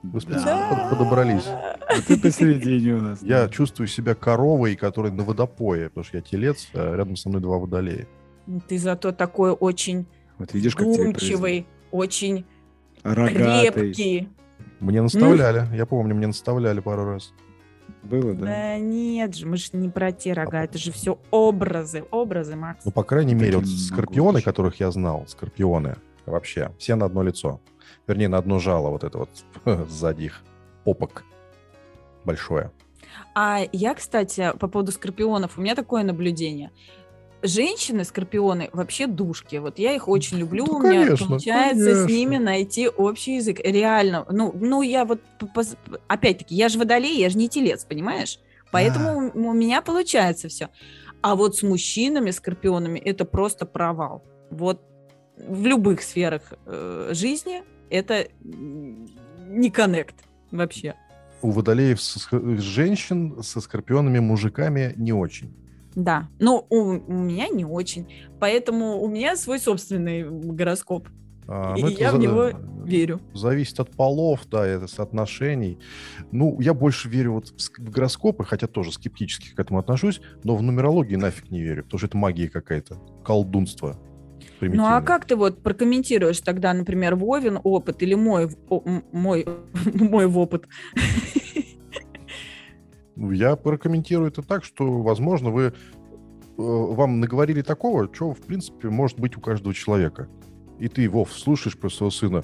Вы 0.04 0.20
Да. 0.20 0.20
специально 0.20 0.76
под- 0.76 0.90
подобрались? 0.98 1.46
А 1.46 2.02
ты 2.06 2.20
посередине 2.20 2.96
у 2.96 3.02
нас. 3.02 3.22
Я 3.22 3.46
да. 3.46 3.50
чувствую 3.50 3.88
себя 3.88 4.14
коровой, 4.14 4.76
которая 4.76 5.14
на 5.14 5.24
водопое, 5.24 5.88
потому 5.88 6.04
что 6.04 6.18
я 6.18 6.24
телец, 6.24 6.68
а 6.74 6.96
рядом 6.98 7.16
со 7.16 7.30
мной 7.30 7.40
два 7.42 7.60
водолея. 7.60 8.08
Ты 8.68 8.78
зато 8.78 9.14
такой 9.14 9.52
очень 9.52 10.06
Вот 10.38 10.54
видишь, 10.54 10.76
как 10.76 10.86
тебе 10.88 10.94
вдумчивый, 11.12 11.68
очень. 11.92 12.44
Рогатый. 13.04 13.72
крепкий. 13.72 14.30
Мне 14.82 15.02
наставляли, 15.02 15.68
я 15.76 15.86
помню, 15.86 16.16
мне 16.16 16.28
наставляли 16.28 16.80
пару 16.80 17.06
раз. 17.06 17.34
Было, 18.04 18.34
Да. 18.34 18.46
да? 18.46 18.78
нет 18.80 19.36
же, 19.36 19.46
мы 19.46 19.58
же 19.58 19.70
не 19.74 19.90
про 19.90 20.12
те 20.12 20.34
рога, 20.34 20.64
это 20.64 20.80
же 20.80 20.92
все 20.92 21.20
образы, 21.30 22.04
образы, 22.10 22.56
Макс. 22.56 22.84
Ну, 22.84 22.92
по 22.92 23.04
крайней 23.04 23.36
мере, 23.36 23.58
вот 23.58 23.68
скорпионы, 23.68 24.42
которых 24.42 24.80
я 24.80 24.90
знал, 24.90 25.26
скорпионы, 25.28 25.98
вообще, 26.26 26.72
все 26.80 26.96
на 26.96 27.06
одно 27.06 27.22
лицо. 27.22 27.62
Вернее, 28.08 28.28
на 28.28 28.38
одно 28.40 28.58
жало, 28.58 28.90
вот 28.90 29.04
это 29.04 29.20
вот 29.20 29.30
сзади 29.90 30.24
их 30.24 30.42
попок 30.84 31.24
большое. 32.26 32.72
А 33.36 33.60
я, 33.72 33.94
кстати, 33.94 34.52
по 34.58 34.68
поводу 34.68 34.92
скорпионов, 34.92 35.58
у 35.58 35.62
меня 35.62 35.76
такое 35.76 36.04
наблюдение. 36.04 36.72
Женщины, 37.44 38.04
скорпионы, 38.04 38.70
вообще 38.74 39.08
душки. 39.08 39.56
Вот 39.56 39.80
я 39.80 39.96
их 39.96 40.08
очень 40.08 40.38
люблю, 40.38 40.66
Да, 40.66 40.74
у 40.74 40.82
меня 40.82 41.06
конечно, 41.06 41.28
получается 41.28 41.82
с 41.82 41.86
конечно. 41.86 42.14
ними 42.14 42.38
найти 42.38 42.88
общий 42.88 43.36
язык. 43.36 43.60
Реально. 43.64 44.26
Ну, 44.30 44.54
ну 44.56 44.82
я 44.82 45.06
вот, 45.06 45.22
опять-таки, 46.08 46.56
я 46.56 46.70
же 46.70 46.78
водолей, 46.78 47.20
я 47.20 47.30
же 47.30 47.38
не 47.38 47.50
телец, 47.50 47.86
понимаешь? 47.86 48.40
Поэтому 48.72 49.32
у 49.34 49.50
у 49.50 49.54
меня 49.54 49.82
получается 49.82 50.48
все. 50.48 50.70
А 51.22 51.36
вот 51.36 51.58
с 51.58 51.64
мужчинами, 51.64 52.32
скорпионами, 52.32 53.00
это 53.00 53.26
просто 53.26 53.66
провал. 53.66 54.24
Вот 54.50 54.82
в 55.38 55.66
любых 55.66 56.02
сферах 56.02 56.42
э, 56.66 57.10
жизни 57.14 57.64
это 57.90 58.28
не 58.44 59.70
коннект 59.70 60.16
вообще. 60.52 60.96
У 61.42 61.52
водолеев 61.52 62.02
с, 62.02 62.28
с 62.30 62.62
женщин 62.62 63.44
со 63.44 63.62
скорпионами 63.62 64.20
мужиками 64.20 64.94
не 64.96 65.14
очень. 65.14 65.54
Да, 65.96 66.30
но 66.40 66.66
у, 66.70 66.76
у 66.78 67.14
меня 67.14 67.48
не 67.50 67.66
очень. 67.66 68.08
Поэтому 68.40 69.02
у 69.02 69.08
меня 69.10 69.36
свой 69.36 69.60
собственный 69.60 70.24
гороскоп. 70.30 71.08
А, 71.48 71.76
и 71.78 71.82
ну, 71.82 71.88
я 71.90 72.14
в 72.14 72.20
него 72.20 72.50
верю. 72.86 73.20
Зависит 73.34 73.80
от 73.80 73.92
полов, 73.92 74.42
да, 74.50 74.66
это 74.66 74.88
соотношений. 74.88 75.80
Ну, 76.32 76.60
я 76.62 76.74
больше 76.74 77.10
верю 77.10 77.34
вот 77.34 77.50
в 77.50 77.56
ск- 77.58 77.84
в 77.84 77.90
гороскопы, 77.90 78.46
хотя 78.46 78.68
тоже 78.68 78.92
скептически 78.92 79.54
к 79.54 79.60
этому 79.60 79.80
отношусь, 79.80 80.22
но 80.44 80.56
в 80.56 80.62
нумерологии 80.62 81.16
нафиг 81.16 81.52
не 81.52 81.62
верю, 81.62 81.84
потому 81.84 82.00
что 82.00 82.08
это 82.08 82.18
магия 82.18 82.50
какая-то, 82.50 82.96
колдунство. 83.26 84.00
Ну 84.62 84.86
а 84.86 85.02
как 85.02 85.26
ты 85.26 85.36
вот 85.36 85.62
прокомментируешь 85.62 86.40
тогда, 86.42 86.74
например, 86.74 87.16
Вовин 87.16 87.60
опыт 87.64 88.02
или 88.04 88.14
мой, 88.14 88.48
о- 88.70 88.84
мой, 89.12 89.46
мой 89.94 90.26
опыт? 90.26 90.68
Я 93.30 93.56
прокомментирую 93.56 94.30
это 94.30 94.42
так, 94.42 94.64
что, 94.64 95.02
возможно, 95.02 95.50
вы 95.52 95.64
э, 95.64 95.72
вам 96.58 97.20
наговорили 97.20 97.62
такого, 97.62 98.10
что, 98.14 98.34
в 98.34 98.42
принципе, 98.42 98.90
может 98.90 99.20
быть 99.20 99.38
у 99.38 99.42
каждого 99.42 99.74
человека. 99.74 100.28
И 100.80 100.88
ты, 100.88 101.08
Вов, 101.10 101.32
слушаешь 101.32 101.78
про 101.78 101.90
своего 101.90 102.12
сына. 102.12 102.44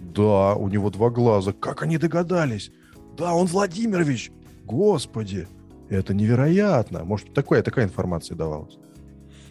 Да, 0.00 0.54
у 0.54 0.68
него 0.68 0.90
два 0.90 1.10
глаза. 1.10 1.52
Как 1.52 1.82
они 1.82 1.98
догадались? 1.98 2.70
Да, 3.16 3.34
он 3.34 3.46
Владимирович. 3.46 4.30
Господи, 4.64 5.46
это 5.90 6.14
невероятно. 6.14 7.04
Может, 7.04 7.34
такая, 7.34 7.62
такая 7.62 7.84
информация 7.84 8.36
давалась. 8.36 8.78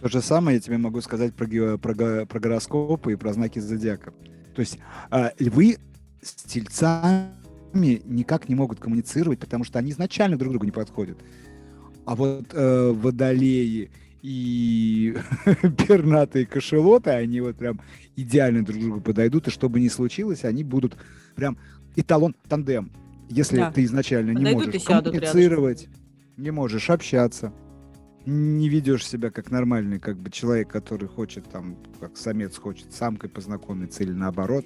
То 0.01 0.09
же 0.09 0.21
самое 0.21 0.55
я 0.55 0.61
тебе 0.61 0.77
могу 0.77 1.01
сказать 1.01 1.33
про, 1.33 1.45
ге- 1.45 1.77
про, 1.77 2.25
про 2.25 2.39
гороскопы 2.39 3.13
и 3.13 3.15
про 3.15 3.33
знаки 3.33 3.59
зодиака. 3.59 4.13
То 4.55 4.59
есть 4.59 4.79
а, 5.09 5.31
львы 5.39 5.77
с 6.21 6.33
тельцами 6.43 7.42
никак 7.73 8.49
не 8.49 8.55
могут 8.55 8.79
коммуницировать, 8.79 9.39
потому 9.39 9.63
что 9.63 9.79
они 9.79 9.91
изначально 9.91 10.37
друг 10.37 10.51
другу 10.51 10.65
не 10.65 10.71
подходят. 10.71 11.17
А 12.05 12.15
вот 12.15 12.47
э, 12.53 12.91
водолеи 12.91 13.89
и 14.21 15.15
пернатые 15.87 16.45
кошелоты, 16.45 17.11
они 17.11 17.41
вот 17.41 17.55
прям 17.57 17.81
идеально 18.15 18.63
друг 18.63 18.79
другу 18.79 19.01
подойдут, 19.01 19.47
и 19.47 19.51
что 19.51 19.69
бы 19.69 19.79
ни 19.79 19.87
случилось, 19.89 20.45
они 20.45 20.63
будут 20.63 20.97
прям 21.35 21.57
эталон 21.95 22.35
тандем. 22.47 22.91
Если 23.29 23.57
Да. 23.57 23.71
ты 23.71 23.83
изначально 23.83 24.31
не 24.31 24.37
Подойдут 24.37 24.65
можешь 24.65 24.75
и 24.75 24.79
сядут 24.79 25.13
коммуницировать, 25.13 25.87
не 26.37 26.51
можешь 26.51 26.89
общаться, 26.89 27.53
не 28.25 28.69
ведешь 28.69 29.05
себя 29.07 29.29
как 29.31 29.51
нормальный 29.51 29.99
как 29.99 30.17
бы 30.17 30.29
человек, 30.29 30.69
который 30.69 31.07
хочет 31.07 31.45
там, 31.49 31.77
как 31.99 32.17
самец 32.17 32.57
хочет 32.57 32.93
с 32.93 32.97
самкой 32.97 33.29
познакомиться 33.29 34.03
или 34.03 34.11
наоборот, 34.13 34.65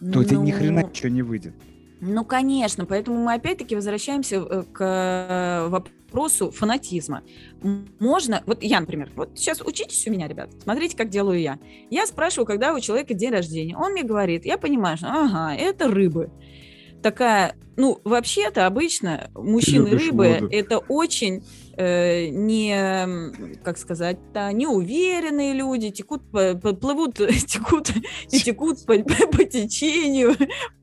то 0.00 0.24
тебе 0.24 0.38
ни 0.38 0.50
хрена 0.50 0.82
Ну, 0.82 0.88
ничего 0.88 1.08
не 1.10 1.22
выйдет. 1.22 1.54
Ну, 2.00 2.24
конечно, 2.24 2.86
поэтому 2.86 3.18
мы 3.18 3.34
опять-таки 3.34 3.74
возвращаемся 3.74 4.36
э, 4.36 4.62
к 4.72 4.80
э, 4.80 5.68
вопросу 5.68 6.50
фанатизма. 6.50 7.22
Можно, 7.98 8.42
вот 8.46 8.62
я, 8.62 8.80
например, 8.80 9.10
вот 9.14 9.32
сейчас 9.36 9.60
учитесь 9.60 10.06
у 10.06 10.10
меня, 10.10 10.26
ребят, 10.26 10.50
смотрите, 10.62 10.96
как 10.96 11.10
делаю 11.10 11.40
я. 11.40 11.58
Я 11.90 12.06
спрашиваю, 12.06 12.46
когда 12.46 12.72
у 12.72 12.80
человека 12.80 13.12
день 13.12 13.30
рождения. 13.30 13.76
Он 13.76 13.92
мне 13.92 14.02
говорит, 14.02 14.46
я 14.46 14.56
понимаю, 14.56 14.96
что, 14.96 15.08
ага, 15.08 15.54
это 15.54 15.88
рыбы. 15.88 16.30
Такая, 17.02 17.54
ну, 17.76 18.00
вообще-то 18.04 18.66
обычно 18.66 19.30
мужчины 19.34 19.88
любишь 19.88 20.06
рыбы 20.06 20.38
воду. 20.40 20.48
это 20.50 20.78
очень 20.78 21.44
э, 21.76 22.28
не, 22.28 23.56
как 23.62 23.78
сказать-то, 23.78 24.52
неуверенные 24.52 25.52
люди, 25.52 25.90
текут, 25.90 26.22
по- 26.30 26.54
по- 26.54 26.74
плывут, 26.74 27.14
текут 27.46 27.90
и 28.30 28.38
текут 28.38 28.84
по, 28.86 28.94
по 28.98 29.44
течению, 29.44 30.34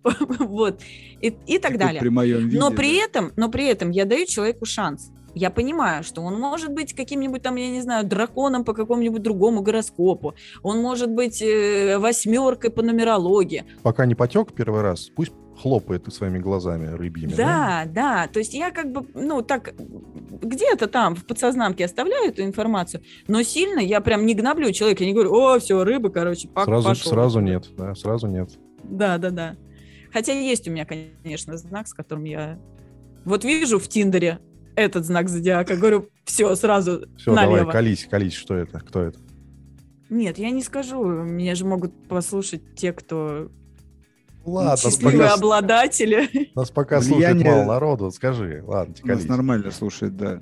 вот, 0.39 0.81
и, 1.21 1.33
и 1.45 1.59
так 1.59 1.77
далее. 1.77 2.01
При 2.01 2.09
моем 2.09 2.47
виде, 2.47 2.59
Но 2.59 2.69
да. 2.69 2.75
при 2.75 2.97
этом, 2.97 3.31
но 3.35 3.49
при 3.49 3.67
этом 3.67 3.91
я 3.91 4.05
даю 4.05 4.25
человеку 4.25 4.65
шанс. 4.65 5.11
Я 5.33 5.51
понимаю, 5.51 6.03
что 6.03 6.21
он 6.23 6.39
может 6.39 6.73
быть 6.73 6.93
каким-нибудь 6.93 7.43
там, 7.43 7.57
я 7.57 7.69
не 7.69 7.81
знаю, 7.81 8.07
драконом 8.07 8.63
по 8.63 8.73
какому-нибудь 8.73 9.21
другому 9.21 9.61
гороскопу. 9.61 10.33
Он 10.63 10.81
может 10.81 11.11
быть 11.11 11.43
э, 11.43 11.99
восьмеркой 11.99 12.71
по 12.71 12.81
нумерологии. 12.81 13.65
Пока 13.83 14.07
не 14.07 14.15
потек 14.15 14.53
первый 14.53 14.81
раз, 14.81 15.11
пусть 15.15 15.33
хлопает 15.61 16.13
своими 16.13 16.39
глазами 16.39 16.87
рыбьими. 16.95 17.33
Да, 17.33 17.85
да. 17.87 18.27
То 18.27 18.39
есть 18.39 18.53
я 18.53 18.71
как 18.71 18.91
бы, 18.91 19.05
ну, 19.13 19.41
так 19.41 19.73
где-то 20.41 20.87
там 20.87 21.15
в 21.15 21.25
подсознанке 21.25 21.85
оставляю 21.85 22.29
эту 22.29 22.43
информацию, 22.43 23.01
но 23.27 23.41
сильно 23.43 23.79
я 23.79 24.01
прям 24.01 24.25
не 24.25 24.35
гноблю 24.35 24.71
человека, 24.71 25.03
я 25.03 25.09
не 25.09 25.13
говорю, 25.13 25.33
о, 25.33 25.59
все, 25.59 25.83
рыба, 25.83 26.09
короче, 26.09 26.47
пак- 26.47 26.65
Сразу, 26.65 26.89
пошел». 26.89 27.11
сразу 27.11 27.39
нет, 27.39 27.69
да, 27.75 27.95
сразу 27.95 28.27
нет. 28.27 28.51
Да, 28.83 29.17
да, 29.17 29.31
да. 29.31 29.55
Хотя 30.13 30.33
есть 30.33 30.67
у 30.67 30.71
меня, 30.71 30.85
конечно, 30.85 31.57
знак, 31.57 31.87
с 31.87 31.93
которым 31.93 32.23
я... 32.25 32.59
Вот 33.25 33.43
вижу 33.43 33.79
в 33.79 33.87
Тиндере 33.87 34.39
этот 34.75 35.05
знак 35.05 35.27
зодиака, 35.27 35.75
говорю, 35.75 36.09
все, 36.23 36.53
сразу 36.55 37.07
Все, 37.17 37.33
налево. 37.33 37.57
давай, 37.57 37.73
колись, 37.73 38.07
колись, 38.09 38.33
что 38.33 38.55
это, 38.55 38.79
кто 38.79 39.01
это? 39.01 39.19
Нет, 40.09 40.37
я 40.37 40.51
не 40.51 40.61
скажу. 40.61 41.03
Меня 41.03 41.55
же 41.55 41.65
могут 41.65 42.07
послушать 42.07 42.75
те, 42.75 42.93
кто 42.93 43.49
Ладно, 44.47 44.71
нас 44.71 44.81
счастливые 44.81 45.19
пока, 45.19 45.33
обладатели. 45.33 46.51
нас 46.55 46.71
пока 46.71 46.99
Влияние- 46.99 47.43
слушает 47.43 47.45
мало 47.45 47.65
народу, 47.73 48.11
скажи, 48.11 48.63
ладно, 48.65 48.95
У 49.03 49.07
нас 49.07 49.25
нормально 49.25 49.71
слушает, 49.71 50.15
да. 50.17 50.41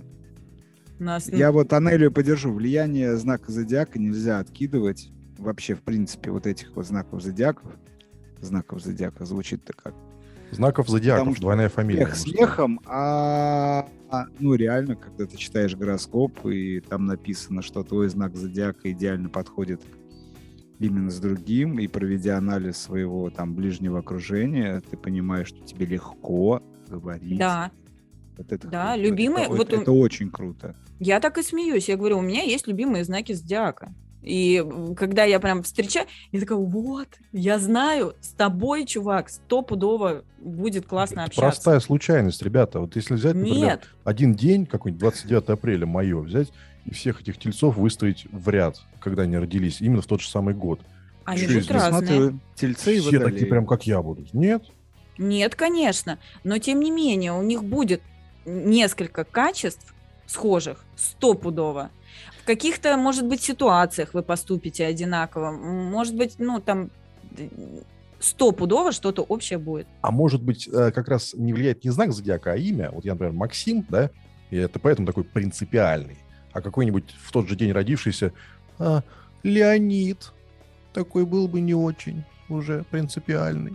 Нас, 1.00 1.28
Я 1.28 1.52
вот 1.52 1.74
Анелию 1.74 2.12
поддержу. 2.12 2.54
Влияние 2.54 3.18
знака 3.18 3.52
зодиака 3.52 4.00
нельзя 4.00 4.39
откидывать. 4.39 5.10
Вообще, 5.38 5.76
в 5.76 5.82
принципе, 5.82 6.32
вот 6.32 6.48
этих 6.48 6.74
вот 6.76 6.86
знаков 6.86 7.22
зодиаков. 7.22 7.70
Знаков 8.39 8.82
зодиака 8.82 9.26
звучит-то 9.26 9.74
как 9.74 9.94
Знаков 10.52 10.88
зодиаков, 10.88 11.20
Потому 11.22 11.36
что 11.36 11.41
двойная 11.41 11.70
фамилия. 11.70 12.06
смех 12.06 12.15
смехом, 12.15 12.80
а, 12.86 13.88
а, 14.12 14.26
ну 14.39 14.54
реально, 14.54 14.96
когда 14.96 15.26
ты 15.26 15.36
читаешь 15.36 15.76
гороскоп 15.76 16.46
и 16.46 16.80
там 16.80 17.06
написано, 17.08 17.62
что 17.63 17.84
твой 17.84 18.08
знак 18.10 18.36
зодиака 18.36 18.89
идеально 18.91 19.28
подходит 19.28 19.82
именно 20.79 21.09
с 21.09 21.19
другим, 21.19 21.79
и 21.79 21.88
проведя 21.88 22.38
анализ 22.38 22.77
своего 22.77 23.29
там 23.29 23.53
ближнего 23.55 23.99
окружения, 23.99 24.81
ты 24.89 24.97
понимаешь, 24.97 25.47
что 25.47 25.65
тебе 25.65 25.85
легко 25.85 26.61
говорить. 26.89 27.38
Да, 27.39 27.71
Вот 28.38 28.51
это 28.51 28.67
Да, 28.67 28.93
круто. 28.95 29.01
любимые- 29.09 29.45
Это, 29.45 29.55
вот 29.55 29.67
это, 29.69 29.77
у- 29.77 29.81
это 29.81 29.91
очень 29.93 30.29
круто. 30.29 30.75
я 30.99 31.21
так 31.21 31.38
и 31.38 31.41
смеюсь. 31.41 31.88
Я 31.88 31.95
говорю, 31.95 32.17
у 32.17 32.21
меня 32.21 32.41
есть 32.43 32.67
любимые 32.67 33.05
знаки 33.05 33.31
зодиака. 33.31 33.93
И 34.21 34.61
когда 34.97 35.23
я 35.23 35.39
прям 35.39 35.63
встречаю, 35.63 36.07
я 36.33 36.39
такая, 36.41 36.57
вот, 36.57 37.07
я 37.31 37.59
знаю, 37.59 38.15
с 38.19 38.29
тобой, 38.29 38.85
чувак, 38.85 39.29
стопудово 39.29 40.25
будет 40.39 40.85
классно 40.85 41.19
Это 41.21 41.27
общаться. 41.27 41.41
простая 41.61 41.79
случайность, 41.79 42.41
ребята. 42.41 42.79
Вот 42.81 42.95
если 42.97 43.13
взять, 43.13 43.35
например, 43.35 43.57
Нет, 43.57 43.89
один 44.03 44.33
день, 44.33 44.65
какой-нибудь 44.65 44.99
29 44.99 45.49
апреля, 45.51 45.85
мое, 45.85 46.19
взять 46.19 46.51
и 46.86 46.93
всех 46.93 47.21
этих 47.21 47.38
тельцов 47.38 47.78
выстроить 47.78 48.26
в 48.32 48.48
ряд, 48.50 48.80
когда 49.00 49.24
они 49.24 49.38
родились, 49.38 49.82
именно 49.82 50.02
в 50.02 50.08
тот 50.08 50.21
же 50.21 50.30
самый 50.30 50.54
год. 50.54 50.80
они 51.26 51.41
Чё, 51.41 51.54
будут 51.56 51.71
разные. 51.71 52.39
Тельцы 52.56 53.00
Все 53.00 53.12
водолеи. 53.12 53.32
такие 53.32 53.48
прям, 53.48 53.65
как 53.65 53.88
я 53.88 54.02
будут. 54.02 54.34
Нет? 54.34 54.63
Нет, 55.17 55.56
конечно. 55.56 56.19
Но 56.43 56.58
тем 56.58 56.80
не 56.80 56.91
менее, 56.91 57.34
у 57.34 57.41
них 57.41 57.63
будет 57.63 58.02
несколько 58.45 59.24
качеств 59.24 59.93
схожих, 60.28 60.84
стопудово. 60.95 61.89
В 62.41 62.45
каких-то, 62.45 62.95
может 62.98 63.26
быть, 63.26 63.41
ситуациях 63.41 64.13
вы 64.13 64.21
поступите 64.21 64.86
одинаково. 64.86 65.52
Может 65.52 66.15
быть, 66.15 66.36
ну, 66.38 66.60
там 66.60 66.91
стопудово 68.19 68.91
что-то 68.91 69.24
общее 69.24 69.58
будет. 69.60 69.88
А 70.02 70.12
может 70.12 70.41
быть, 70.43 70.67
э, 70.67 70.91
как 70.91 71.08
раз 71.08 71.34
не 71.34 71.54
влияет 71.54 71.84
не 71.84 71.91
знак 71.91 72.12
зодиака, 72.12 72.54
а 72.54 72.56
имя. 72.56 72.91
Вот 72.91 73.06
я, 73.06 73.13
например, 73.13 73.34
Максим, 73.34 73.86
да, 73.89 74.10
и 74.52 74.58
это 74.58 74.80
поэтому 74.80 75.08
такой 75.08 75.24
принципиальный. 75.24 76.17
А 76.56 76.62
какой-нибудь 76.62 77.13
в 77.22 77.34
тот 77.34 77.50
же 77.50 77.58
день 77.58 77.74
родившийся 77.74 78.32
а, 78.80 79.04
Леонид 79.44 80.32
такой 80.94 81.26
был 81.26 81.50
бы 81.50 81.60
не 81.60 81.74
очень 81.74 82.24
уже 82.48 82.86
принципиальный. 82.89 83.74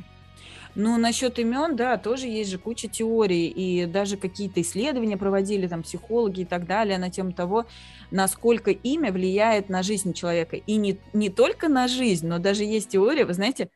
Ну, 0.74 0.96
насчет 0.96 1.38
имен, 1.38 1.76
да, 1.76 1.98
тоже 1.98 2.26
есть 2.26 2.50
же 2.50 2.56
куча 2.56 2.88
теорий, 2.88 3.48
и 3.48 3.84
даже 3.84 4.16
какие-то 4.16 4.62
исследования 4.62 5.18
проводили 5.18 5.66
там 5.66 5.82
психологи 5.82 6.40
и 6.40 6.44
так 6.46 6.66
далее 6.66 6.96
на 6.96 7.10
тему 7.10 7.32
того, 7.32 7.66
насколько 8.10 8.70
имя 8.70 9.12
влияет 9.12 9.68
на 9.68 9.82
жизнь 9.82 10.14
человека. 10.14 10.56
И 10.56 10.76
не, 10.76 10.96
не 11.12 11.28
только 11.28 11.68
на 11.68 11.86
жизнь, 11.86 12.26
но 12.26 12.38
даже 12.38 12.64
есть 12.64 12.88
теория, 12.88 13.26
вы 13.26 13.34
знаете, 13.34 13.68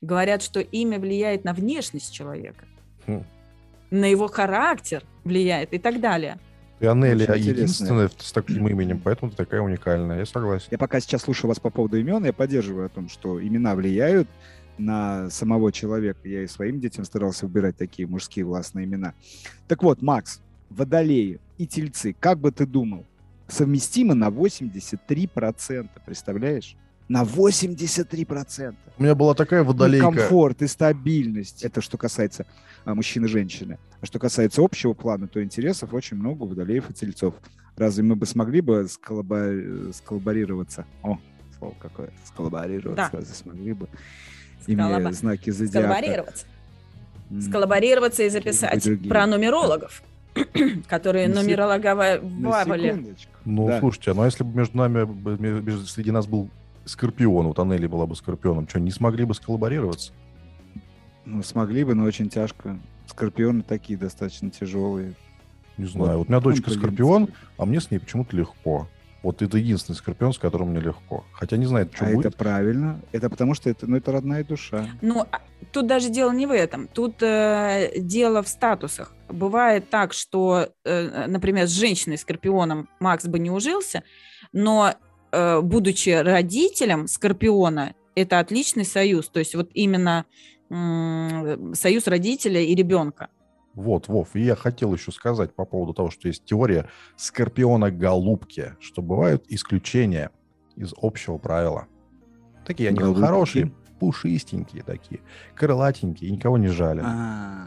говорят, 0.00 0.42
что 0.42 0.60
имя 0.60 0.98
влияет 0.98 1.44
на 1.44 1.52
внешность 1.52 2.14
человека, 2.14 2.64
Хм. 3.06 3.22
на 3.90 4.06
его 4.06 4.28
характер 4.28 5.04
влияет 5.24 5.74
и 5.74 5.78
так 5.78 6.00
далее. 6.00 6.38
И 6.78 6.86
Анелия 6.86 7.34
единственная 7.34 8.10
с 8.18 8.32
таким 8.32 8.68
именем, 8.68 9.00
поэтому 9.02 9.30
ты 9.30 9.36
такая 9.36 9.62
уникальная. 9.62 10.18
Я 10.18 10.26
согласен. 10.26 10.68
Я 10.70 10.78
пока 10.78 11.00
сейчас 11.00 11.22
слушаю 11.22 11.48
вас 11.48 11.58
по 11.58 11.70
поводу 11.70 11.98
имен, 11.98 12.24
я 12.24 12.32
поддерживаю 12.32 12.86
о 12.86 12.88
том, 12.90 13.08
что 13.08 13.42
имена 13.42 13.74
влияют 13.74 14.28
на 14.76 15.30
самого 15.30 15.72
человека. 15.72 16.20
Я 16.24 16.42
и 16.42 16.46
своим 16.46 16.80
детям 16.80 17.04
старался 17.04 17.46
выбирать 17.46 17.76
такие 17.76 18.06
мужские 18.06 18.44
властные 18.44 18.84
имена. 18.84 19.14
Так 19.68 19.82
вот, 19.82 20.02
Макс, 20.02 20.42
водолеи 20.68 21.40
и 21.56 21.66
тельцы, 21.66 22.14
как 22.18 22.38
бы 22.38 22.52
ты 22.52 22.66
думал, 22.66 23.06
совместимы 23.48 24.14
на 24.14 24.28
83%, 24.28 25.88
представляешь? 26.04 26.76
На 27.08 27.22
83%. 27.24 28.74
У 28.98 29.02
меня 29.02 29.14
была 29.14 29.34
такая 29.34 29.62
водолейка. 29.62 30.06
комфорт 30.06 30.62
и 30.62 30.66
стабильность. 30.66 31.62
Это 31.62 31.80
что 31.80 31.96
касается 31.98 32.46
а, 32.84 32.94
мужчин 32.94 33.24
и 33.24 33.28
женщины. 33.28 33.78
А 34.00 34.06
что 34.06 34.18
касается 34.18 34.62
общего 34.62 34.92
плана, 34.92 35.28
то 35.28 35.42
интересов 35.42 35.94
очень 35.94 36.16
много 36.16 36.42
у 36.42 36.46
водолеев 36.46 36.90
и 36.90 36.94
тельцов. 36.94 37.34
Разве 37.76 38.02
мы 38.02 38.16
бы 38.16 38.26
смогли 38.26 38.60
бы 38.60 38.86
сколлаба- 38.88 39.92
сколлаборироваться? 39.92 40.84
О, 41.02 41.18
слово 41.58 41.74
какое. 41.78 42.10
Сколлаборироваться. 42.24 43.08
Да. 43.12 43.18
Разве 43.18 43.34
смогли 43.34 43.72
бы? 43.72 43.88
Сколлаба- 44.66 44.98
Имея 45.00 45.12
знаки 45.12 45.50
зодиака. 45.50 45.78
Сколлаборироваться. 45.88 46.46
М. 47.30 47.40
Сколлаборироваться 47.42 48.22
и 48.24 48.28
записать 48.30 48.82
другие. 48.84 49.08
про 49.10 49.26
нумерологов, 49.26 50.02
которые 50.88 51.28
На 51.28 51.42
нумерологовали. 51.42 52.20
Ну, 53.44 53.66
Да. 53.68 53.78
слушайте, 53.80 54.12
ну 54.14 54.22
а 54.22 54.24
если 54.26 54.42
бы 54.42 54.56
между 54.56 54.76
нами, 54.78 55.06
между- 55.62 55.86
среди 55.86 56.10
нас 56.10 56.26
был 56.26 56.48
Скорпион, 56.86 57.48
вот 57.48 57.58
Анели 57.58 57.86
была 57.86 58.06
бы 58.06 58.16
Скорпионом, 58.16 58.68
что, 58.68 58.80
не 58.80 58.90
смогли 58.90 59.24
бы 59.24 59.34
сколлаборироваться? 59.34 60.12
Ну, 61.24 61.42
смогли 61.42 61.84
бы, 61.84 61.94
но 61.94 62.04
очень 62.04 62.30
тяжко. 62.30 62.78
Скорпионы 63.06 63.62
такие 63.62 63.98
достаточно 63.98 64.50
тяжелые. 64.50 65.14
Не 65.76 65.86
знаю. 65.86 66.18
Вот 66.18 66.28
у 66.28 66.30
меня 66.30 66.40
дочка 66.40 66.70
Скорпион, 66.70 67.28
а 67.58 67.66
мне 67.66 67.80
с 67.80 67.90
ней 67.90 67.98
почему-то 67.98 68.36
легко. 68.36 68.88
Вот 69.22 69.42
это 69.42 69.58
единственный 69.58 69.96
Скорпион, 69.96 70.32
с 70.32 70.38
которым 70.38 70.70
мне 70.70 70.80
легко. 70.80 71.24
Хотя 71.32 71.56
не 71.56 71.66
знаю, 71.66 71.90
что 71.92 72.06
А 72.06 72.12
будет. 72.12 72.26
это 72.26 72.38
правильно. 72.38 73.00
Это 73.10 73.28
потому 73.28 73.54
что 73.54 73.68
это, 73.68 73.86
ну, 73.88 73.96
это 73.96 74.12
родная 74.12 74.44
душа. 74.44 74.86
Ну, 75.02 75.26
а 75.32 75.40
тут 75.72 75.88
даже 75.88 76.10
дело 76.10 76.30
не 76.30 76.46
в 76.46 76.52
этом. 76.52 76.86
Тут 76.86 77.22
э, 77.22 77.90
дело 77.98 78.42
в 78.42 78.48
статусах. 78.48 79.12
Бывает 79.28 79.90
так, 79.90 80.12
что, 80.12 80.68
э, 80.84 81.26
например, 81.26 81.66
с 81.66 81.72
женщиной 81.72 82.18
Скорпионом 82.18 82.88
Макс 83.00 83.26
бы 83.26 83.40
не 83.40 83.50
ужился, 83.50 84.04
но 84.52 84.94
будучи 85.62 86.10
родителем 86.10 87.06
Скорпиона, 87.06 87.94
это 88.14 88.38
отличный 88.38 88.84
союз. 88.84 89.28
То 89.28 89.38
есть 89.40 89.54
вот 89.54 89.70
именно 89.74 90.24
союз 90.68 92.06
родителя 92.06 92.60
и 92.60 92.74
ребенка. 92.74 93.28
Вот, 93.74 94.08
Вов, 94.08 94.34
и 94.34 94.40
я 94.40 94.56
хотел 94.56 94.94
еще 94.94 95.12
сказать 95.12 95.54
по 95.54 95.66
поводу 95.66 95.92
того, 95.92 96.10
что 96.10 96.28
есть 96.28 96.44
теория 96.44 96.88
Скорпиона-голубки, 97.16 98.72
что 98.80 99.02
бывают 99.02 99.44
исключения 99.48 100.30
из 100.76 100.94
общего 101.00 101.36
правила. 101.36 101.86
Такие 102.64 102.88
они 102.88 102.98
Голубки? 102.98 103.20
хорошие, 103.20 103.72
пушистенькие 104.00 104.82
такие, 104.82 105.20
крылатенькие, 105.54 106.30
и 106.30 106.32
никого 106.32 106.56
не 106.56 106.68
жалят. 106.68 107.04
А, 107.06 107.66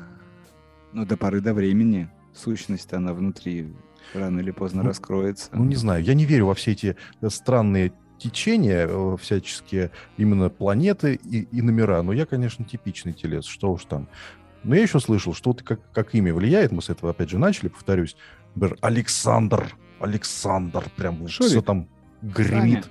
ну, 0.93 1.05
до 1.05 1.15
поры 1.15 1.41
до 1.41 1.53
времени. 1.53 2.09
Сущность 2.33 2.91
она 2.91 3.13
внутри 3.13 3.71
рано 4.13 4.39
или 4.39 4.51
поздно 4.51 4.83
Ну, 4.83 4.89
раскроется. 4.89 5.49
Ну, 5.53 5.65
не 5.65 5.75
знаю, 5.75 6.03
я 6.03 6.13
не 6.13 6.25
верю 6.25 6.47
во 6.47 6.55
все 6.55 6.71
эти 6.71 6.95
э, 7.21 7.29
странные 7.29 7.93
течения, 8.17 8.87
э, 8.87 9.17
всяческие 9.19 9.91
именно 10.17 10.49
планеты 10.49 11.15
и, 11.15 11.43
и 11.43 11.61
номера. 11.61 12.01
Но 12.03 12.13
я, 12.13 12.25
конечно, 12.25 12.65
типичный 12.65 13.13
телец, 13.13 13.45
что 13.45 13.71
уж 13.71 13.85
там. 13.85 14.07
Но 14.63 14.75
я 14.75 14.81
еще 14.81 14.99
слышал, 14.99 15.33
что 15.33 15.51
вот 15.51 15.63
как, 15.63 15.79
как 15.91 16.13
имя 16.13 16.33
влияет, 16.33 16.71
мы 16.71 16.81
с 16.81 16.89
этого 16.89 17.11
опять 17.11 17.29
же 17.29 17.37
начали, 17.37 17.69
повторюсь, 17.69 18.15
например, 18.55 18.77
Александр, 18.81 19.73
Александр, 19.99 20.85
прям 20.95 21.27
Шурик. 21.27 21.51
все 21.51 21.61
там 21.61 21.87
гремит. 22.21 22.89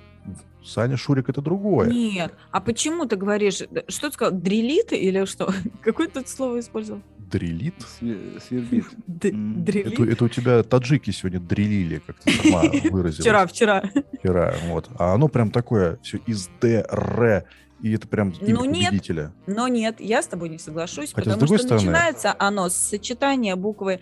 Саня 0.63 0.97
Шурик 0.97 1.29
это 1.29 1.41
другое. 1.41 1.89
Нет. 1.89 2.33
А 2.51 2.59
почему 2.59 3.05
ты 3.05 3.15
говоришь, 3.15 3.61
э, 3.61 3.83
что 3.87 4.09
ты 4.09 4.13
сказал, 4.13 4.37
дрелит 4.37 4.91
или 4.91 5.25
что? 5.25 5.51
Какое 5.81 6.07
тут 6.07 6.27
слово 6.27 6.59
использовал? 6.59 7.01
Дрелит? 7.29 7.75
Све- 8.01 8.41
Свербит. 8.47 8.85
Это, 9.23 10.03
это 10.03 10.25
у 10.25 10.29
тебя 10.29 10.63
таджики 10.63 11.11
сегодня 11.11 11.39
дрелили, 11.39 12.01
как 12.05 12.19
ты 12.19 12.31
сама 12.31 12.61
выразилась. 12.91 13.19
Вчера, 13.19 13.45
вчера. 13.47 13.83
Вчера, 14.19 14.55
вот. 14.67 14.89
А 14.97 15.13
оно 15.13 15.27
прям 15.27 15.51
такое, 15.51 15.97
все 16.01 16.19
из 16.25 16.47
Д, 16.61 16.85
Р, 16.89 17.45
и 17.81 17.93
это 17.93 18.07
прям 18.07 18.33
Ну, 18.41 18.65
нет. 18.65 18.87
победителя. 18.89 19.33
Но 19.47 19.67
нет, 19.67 19.99
я 19.99 20.21
с 20.21 20.27
тобой 20.27 20.49
не 20.49 20.57
соглашусь, 20.59 21.13
Хотя, 21.13 21.31
с 21.31 21.33
потому 21.33 21.39
другой 21.39 21.57
что 21.59 21.67
стороны- 21.67 21.85
начинается 21.91 22.35
оно 22.37 22.69
с 22.69 22.75
сочетания 22.75 23.55
буквы 23.55 23.99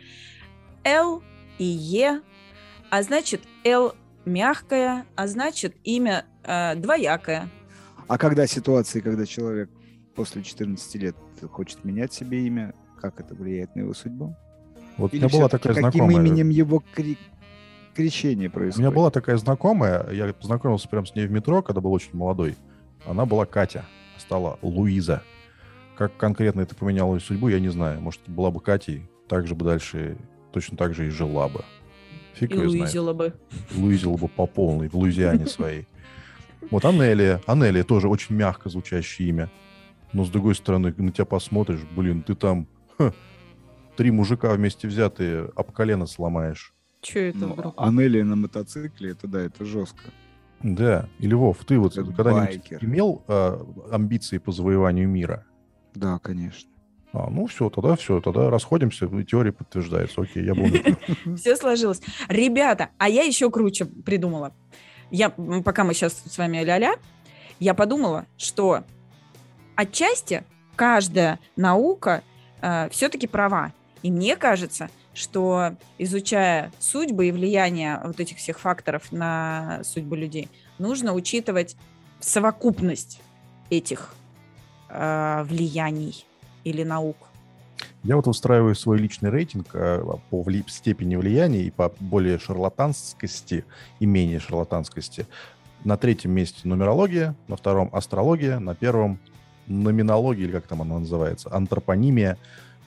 Л 0.83 1.21
и 1.59 1.63
Е, 1.65 2.21
а 2.89 3.03
значит 3.03 3.41
Л 3.63 3.93
мягкое, 4.25 5.05
а 5.15 5.27
значит 5.27 5.75
имя 5.83 6.25
э, 6.43 6.75
двоякое. 6.75 7.49
А 8.07 8.17
когда 8.17 8.47
ситуации, 8.47 8.99
когда 9.01 9.25
человек 9.25 9.69
после 10.15 10.41
14 10.43 10.95
лет 10.95 11.15
хочет 11.51 11.83
менять 11.85 12.13
себе 12.13 12.45
имя, 12.47 12.73
как 12.99 13.19
это 13.19 13.33
влияет 13.35 13.75
на 13.75 13.81
его 13.81 13.93
судьбу? 13.93 14.35
Вот 14.97 15.13
у 15.13 15.15
Или 15.15 15.25
меня 15.25 15.37
была 15.37 15.49
такая 15.49 15.73
каким 15.73 15.89
знакомая. 15.91 16.15
именем 16.17 16.49
его 16.49 16.83
кри- 16.93 17.17
крещение 17.95 18.49
У 18.49 18.51
происходит? 18.51 18.79
меня 18.79 18.91
была 18.95 19.11
такая 19.11 19.37
знакомая, 19.37 20.09
я 20.11 20.33
познакомился 20.33 20.87
прям 20.89 21.05
с 21.05 21.15
ней 21.15 21.27
в 21.27 21.31
метро, 21.31 21.61
когда 21.61 21.81
был 21.81 21.93
очень 21.93 22.15
молодой. 22.15 22.55
Она 23.05 23.25
была 23.25 23.45
Катя, 23.45 23.85
стала 24.17 24.57
Луиза. 24.61 25.21
Как 25.97 26.15
конкретно 26.17 26.61
это 26.61 26.75
поменяло 26.75 27.15
ее 27.15 27.21
судьбу, 27.21 27.47
я 27.47 27.59
не 27.59 27.69
знаю. 27.69 28.01
Может, 28.01 28.21
была 28.27 28.51
бы 28.51 28.59
Катей, 28.59 29.07
так 29.27 29.47
же 29.47 29.55
бы 29.55 29.65
дальше, 29.65 30.17
точно 30.51 30.77
так 30.77 30.93
же 30.93 31.07
и 31.07 31.09
жила 31.09 31.47
бы. 31.47 31.63
Фиг 32.35 32.51
И 32.51 32.53
ее 32.55 32.69
знает. 32.69 32.81
Луизила 32.83 33.13
бы. 33.13 33.33
Луизила 33.75 34.17
бы 34.17 34.27
по 34.27 34.45
полной, 34.45 34.89
в 34.89 34.95
Луизиане 34.95 35.47
своей. 35.47 35.87
Вот 36.69 36.85
Анелия. 36.85 37.41
Анелия 37.47 37.83
тоже 37.83 38.09
очень 38.09 38.35
мягко 38.35 38.69
звучащее 38.69 39.29
имя. 39.29 39.49
Но 40.13 40.23
с 40.23 40.29
другой 40.29 40.55
стороны, 40.55 40.93
на 40.97 41.11
тебя 41.11 41.25
посмотришь, 41.25 41.81
блин, 41.95 42.21
ты 42.23 42.35
там 42.35 42.67
ха, 42.97 43.13
три 43.95 44.11
мужика 44.11 44.53
вместе 44.53 44.87
взятые 44.87 45.49
об 45.55 45.71
колено 45.71 46.05
сломаешь. 46.07 46.73
Че 47.01 47.29
это 47.29 47.37
Ну, 47.39 47.53
вдруг? 47.53 47.73
Анелия 47.77 48.23
на 48.23 48.35
мотоцикле, 48.35 49.11
это 49.11 49.27
да, 49.27 49.41
это 49.41 49.65
жестко. 49.65 50.03
Да. 50.63 51.07
И 51.19 51.27
Львов, 51.27 51.63
ты 51.65 51.77
вот 51.77 51.93
когда-нибудь 51.93 52.73
имел 52.81 53.23
а, 53.27 53.63
амбиции 53.91 54.39
по 54.39 54.51
завоеванию 54.51 55.07
мира? 55.07 55.45
Да, 55.93 56.17
конечно. 56.19 56.69
А, 57.13 57.29
ну 57.29 57.45
все, 57.47 57.69
тогда 57.69 57.95
все, 57.95 58.19
тогда 58.21 58.49
расходимся, 58.49 59.05
и 59.05 59.23
теория 59.23 59.51
подтверждается. 59.51 60.21
Окей, 60.21 60.43
я 60.43 60.53
неправ. 60.53 60.97
Все 61.39 61.55
сложилось. 61.55 62.01
Ребята, 62.27 62.89
а 62.97 63.07
я 63.07 63.23
еще 63.23 63.49
круче 63.49 63.85
придумала. 63.85 64.53
Я, 65.09 65.29
пока 65.29 65.83
мы 65.83 65.93
сейчас 65.93 66.21
с 66.25 66.37
вами 66.37 66.57
ля-ля, 66.63 66.95
я 67.59 67.73
подумала, 67.73 68.25
что 68.37 68.83
отчасти 69.75 70.43
каждая 70.75 71.39
наука 71.55 72.23
все-таки 72.91 73.27
права. 73.27 73.71
И 74.03 74.11
мне 74.11 74.35
кажется, 74.35 74.89
что 75.13 75.75
изучая 75.97 76.71
судьбы 76.79 77.27
и 77.27 77.31
влияние 77.31 77.99
вот 78.03 78.19
этих 78.19 78.37
всех 78.37 78.59
факторов 78.59 79.11
на 79.11 79.81
судьбу 79.83 80.15
людей, 80.15 80.49
нужно 80.77 81.13
учитывать 81.13 81.75
совокупность 82.19 83.19
этих 83.69 84.13
э, 84.89 85.43
влияний 85.43 86.25
или 86.63 86.83
наук. 86.83 87.17
Я 88.03 88.15
вот 88.15 88.27
устраиваю 88.27 88.75
свой 88.75 88.99
личный 88.99 89.29
рейтинг 89.29 89.69
э, 89.73 90.03
по 90.29 90.41
вли- 90.43 90.67
степени 90.67 91.15
влияния 91.15 91.63
и 91.63 91.71
по 91.71 91.93
более 91.99 92.39
шарлатанскости 92.39 93.65
и 93.99 94.05
менее 94.05 94.39
шарлатанскости. 94.39 95.27
На 95.83 95.97
третьем 95.97 96.31
месте 96.31 96.61
нумерология, 96.63 97.35
на 97.47 97.55
втором 97.55 97.89
астрология, 97.91 98.59
на 98.59 98.75
первом 98.75 99.19
номинология, 99.67 100.45
или 100.45 100.51
как 100.51 100.67
там 100.67 100.81
она 100.81 100.99
называется, 100.99 101.49
антропонимия. 101.51 102.37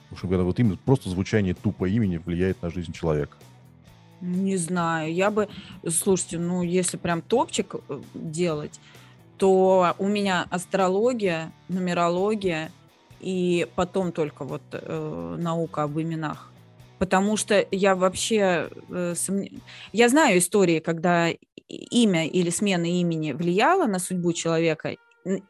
В 0.09 0.13
общем, 0.13 0.43
вот 0.43 0.59
именно 0.59 0.77
просто 0.77 1.09
звучание 1.09 1.53
тупо 1.53 1.85
имени 1.85 2.17
влияет 2.17 2.61
на 2.61 2.69
жизнь 2.69 2.91
человека. 2.91 3.37
Не 4.21 4.57
знаю, 4.57 5.13
я 5.13 5.31
бы, 5.31 5.47
слушайте, 5.87 6.37
ну 6.37 6.61
если 6.61 6.97
прям 6.97 7.21
топчик 7.21 7.75
э, 7.89 8.01
делать, 8.13 8.79
то 9.37 9.95
у 9.97 10.07
меня 10.07 10.45
астрология, 10.51 11.51
нумерология 11.69 12.71
и 13.19 13.67
потом 13.75 14.11
только 14.11 14.45
вот 14.45 14.61
э, 14.71 15.35
наука 15.39 15.83
об 15.83 15.99
именах. 15.99 16.51
Потому 16.99 17.35
что 17.35 17.65
я 17.71 17.95
вообще 17.95 18.69
э, 18.89 19.15
сомне- 19.15 19.59
я 19.91 20.09
знаю 20.09 20.37
истории, 20.37 20.77
когда 20.77 21.29
имя 21.67 22.27
или 22.27 22.51
смена 22.51 22.85
имени 22.85 23.31
влияла 23.31 23.87
на 23.87 23.97
судьбу 23.97 24.33
человека, 24.33 24.95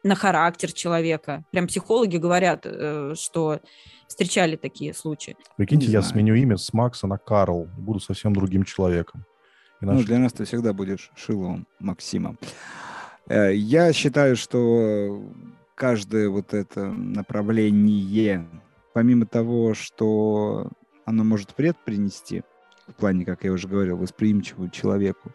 на 0.02 0.14
характер 0.14 0.72
человека. 0.72 1.44
Прям 1.50 1.66
психологи 1.66 2.16
говорят, 2.16 2.62
э, 2.64 3.14
что 3.16 3.60
встречали 4.06 4.56
такие 4.56 4.92
случаи. 4.94 5.36
Прикиньте, 5.56 5.86
Не 5.86 5.92
я 5.92 6.00
знаю. 6.00 6.12
сменю 6.12 6.34
имя 6.34 6.56
с 6.56 6.72
Макса 6.72 7.06
на 7.06 7.18
Карл, 7.18 7.68
и 7.78 7.80
буду 7.80 8.00
совсем 8.00 8.34
другим 8.34 8.64
человеком. 8.64 9.24
И 9.80 9.86
Ну, 9.86 10.02
для 10.04 10.18
нас 10.18 10.32
ты 10.32 10.44
всегда 10.44 10.72
будешь 10.72 11.10
Шиловым 11.16 11.66
Максимом. 11.80 12.38
Э, 13.28 13.54
Я 13.54 13.92
считаю, 13.92 14.36
что 14.36 15.22
каждое 15.74 16.28
вот 16.28 16.52
это 16.54 16.84
направление, 16.86 18.46
помимо 18.92 19.26
того, 19.26 19.74
что 19.74 20.68
оно 21.04 21.24
может 21.24 21.56
вред 21.56 21.76
принести, 21.84 22.42
в 22.86 22.94
плане, 22.94 23.24
как 23.24 23.44
я 23.44 23.52
уже 23.52 23.68
говорил, 23.68 23.96
восприимчивому 23.96 24.68
человеку, 24.68 25.32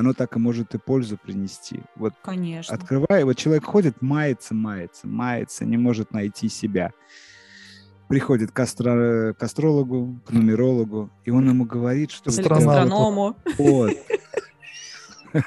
оно 0.00 0.14
так 0.14 0.34
и 0.36 0.38
может 0.38 0.74
и 0.74 0.78
пользу 0.78 1.16
принести. 1.18 1.82
Вот 1.94 2.14
Конечно. 2.22 2.74
открывая, 2.74 3.24
вот 3.24 3.36
человек 3.36 3.64
ходит, 3.64 4.00
мается, 4.00 4.54
мается, 4.54 5.06
мается, 5.06 5.64
не 5.64 5.76
может 5.76 6.12
найти 6.12 6.48
себя. 6.48 6.92
Приходит 8.08 8.50
к, 8.50 8.58
астро- 8.58 9.34
к 9.34 9.42
астрологу, 9.42 10.20
к 10.26 10.30
нумерологу, 10.32 11.10
и 11.24 11.30
он 11.30 11.48
ему 11.48 11.64
говорит, 11.64 12.10
что... 12.10 12.30
Или 12.30 12.42
к 12.42 12.50
астроному. 12.50 13.36
вот. 13.58 13.92
Ну, 15.32 15.42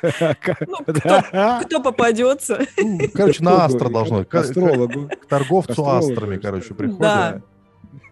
кто, 0.86 1.60
кто 1.64 1.82
попадется? 1.82 2.66
Ну, 2.76 2.98
короче, 3.14 3.44
на 3.44 3.64
астро 3.66 3.88
должно. 3.88 4.24
К 4.24 4.34
астрологу. 4.34 5.08
К 5.08 5.26
торговцу 5.26 5.72
Астрологу, 5.72 6.12
астрами, 6.12 6.36
короче, 6.38 6.74
приходит. 6.74 7.00
Да. 7.00 7.42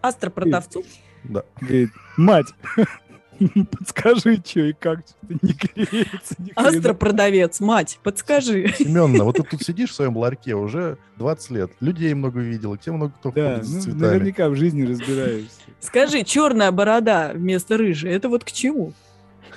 Астро-продавцу. 0.01 0.83
Да. 1.23 1.43
Говорит, 1.59 1.89
мать, 2.17 2.47
подскажи, 3.71 4.41
что 4.45 4.59
и 4.61 4.73
как, 4.73 4.99
что-то 5.07 5.33
не 5.45 5.53
клеится. 5.53 6.35
хрена». 6.35 6.69
Астро-продавец, 6.69 7.59
мать, 7.59 7.99
подскажи. 8.03 8.73
Семеновна, 8.77 9.23
вот 9.23 9.37
ты 9.37 9.43
тут 9.43 9.61
сидишь 9.61 9.91
в 9.91 9.93
своем 9.93 10.17
ларьке 10.17 10.55
уже 10.55 10.97
20 11.17 11.51
лет, 11.51 11.71
людей 11.79 12.13
много 12.13 12.39
видел, 12.39 12.75
к 12.77 12.81
тебе 12.81 12.93
много 12.95 13.13
кто 13.19 13.31
Да, 13.31 13.55
ходит 13.55 13.65
с 13.67 13.73
ну, 13.73 13.81
цветами. 13.81 14.01
наверняка 14.01 14.49
в 14.49 14.55
жизни 14.55 14.83
разбираешься. 14.83 15.49
Скажи, 15.79 16.23
черная 16.23 16.71
борода 16.71 17.31
вместо 17.33 17.77
рыжей, 17.77 18.11
это 18.13 18.29
вот 18.29 18.43
к 18.43 18.51
чему? 18.51 18.93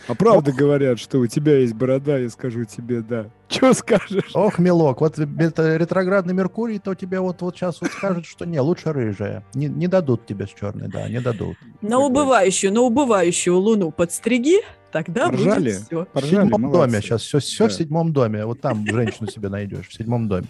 А 0.08 0.14
правда 0.14 0.52
говорят, 0.52 0.98
что 0.98 1.18
у 1.18 1.26
тебя 1.26 1.58
есть 1.58 1.74
борода, 1.74 2.16
я 2.18 2.28
скажу 2.30 2.64
тебе 2.64 3.02
да. 3.02 3.26
Что 3.48 3.74
скажешь? 3.74 4.30
Ох, 4.34 4.58
милок, 4.58 5.00
вот 5.02 5.18
это 5.18 5.76
ретроградный 5.76 6.32
Меркурий, 6.34 6.78
то 6.78 6.94
тебе 6.94 7.20
вот, 7.20 7.42
вот 7.42 7.56
сейчас 7.56 7.80
вот 7.80 7.90
скажут, 7.92 8.24
что 8.26 8.44
не, 8.46 8.58
лучше 8.60 8.92
рыжая. 8.92 9.44
Не, 9.54 9.66
не 9.66 9.86
дадут 9.86 10.26
тебе 10.26 10.46
с 10.46 10.50
черной, 10.50 10.88
да, 10.88 11.08
не 11.08 11.20
дадут. 11.20 11.56
На 11.82 11.98
убывающую, 11.98 12.72
на 12.72 12.80
убывающую 12.80 13.54
луну 13.56 13.90
подстриги, 13.90 14.56
тогда 14.92 15.28
Поржали? 15.28 15.70
будет 15.72 15.82
все. 15.86 16.04
В 16.04 16.08
Поржали, 16.08 16.44
седьмом 16.44 16.62
молодцы. 16.62 16.78
доме 16.90 17.00
сейчас, 17.02 17.22
все, 17.22 17.38
все 17.40 17.64
Да. 17.64 17.70
в 17.70 17.72
седьмом 17.74 18.12
доме. 18.12 18.44
Вот 18.46 18.60
там 18.62 18.86
женщину 18.86 19.28
себе 19.30 19.48
найдешь, 19.50 19.88
в 19.88 19.94
седьмом 19.94 20.26
доме. 20.28 20.46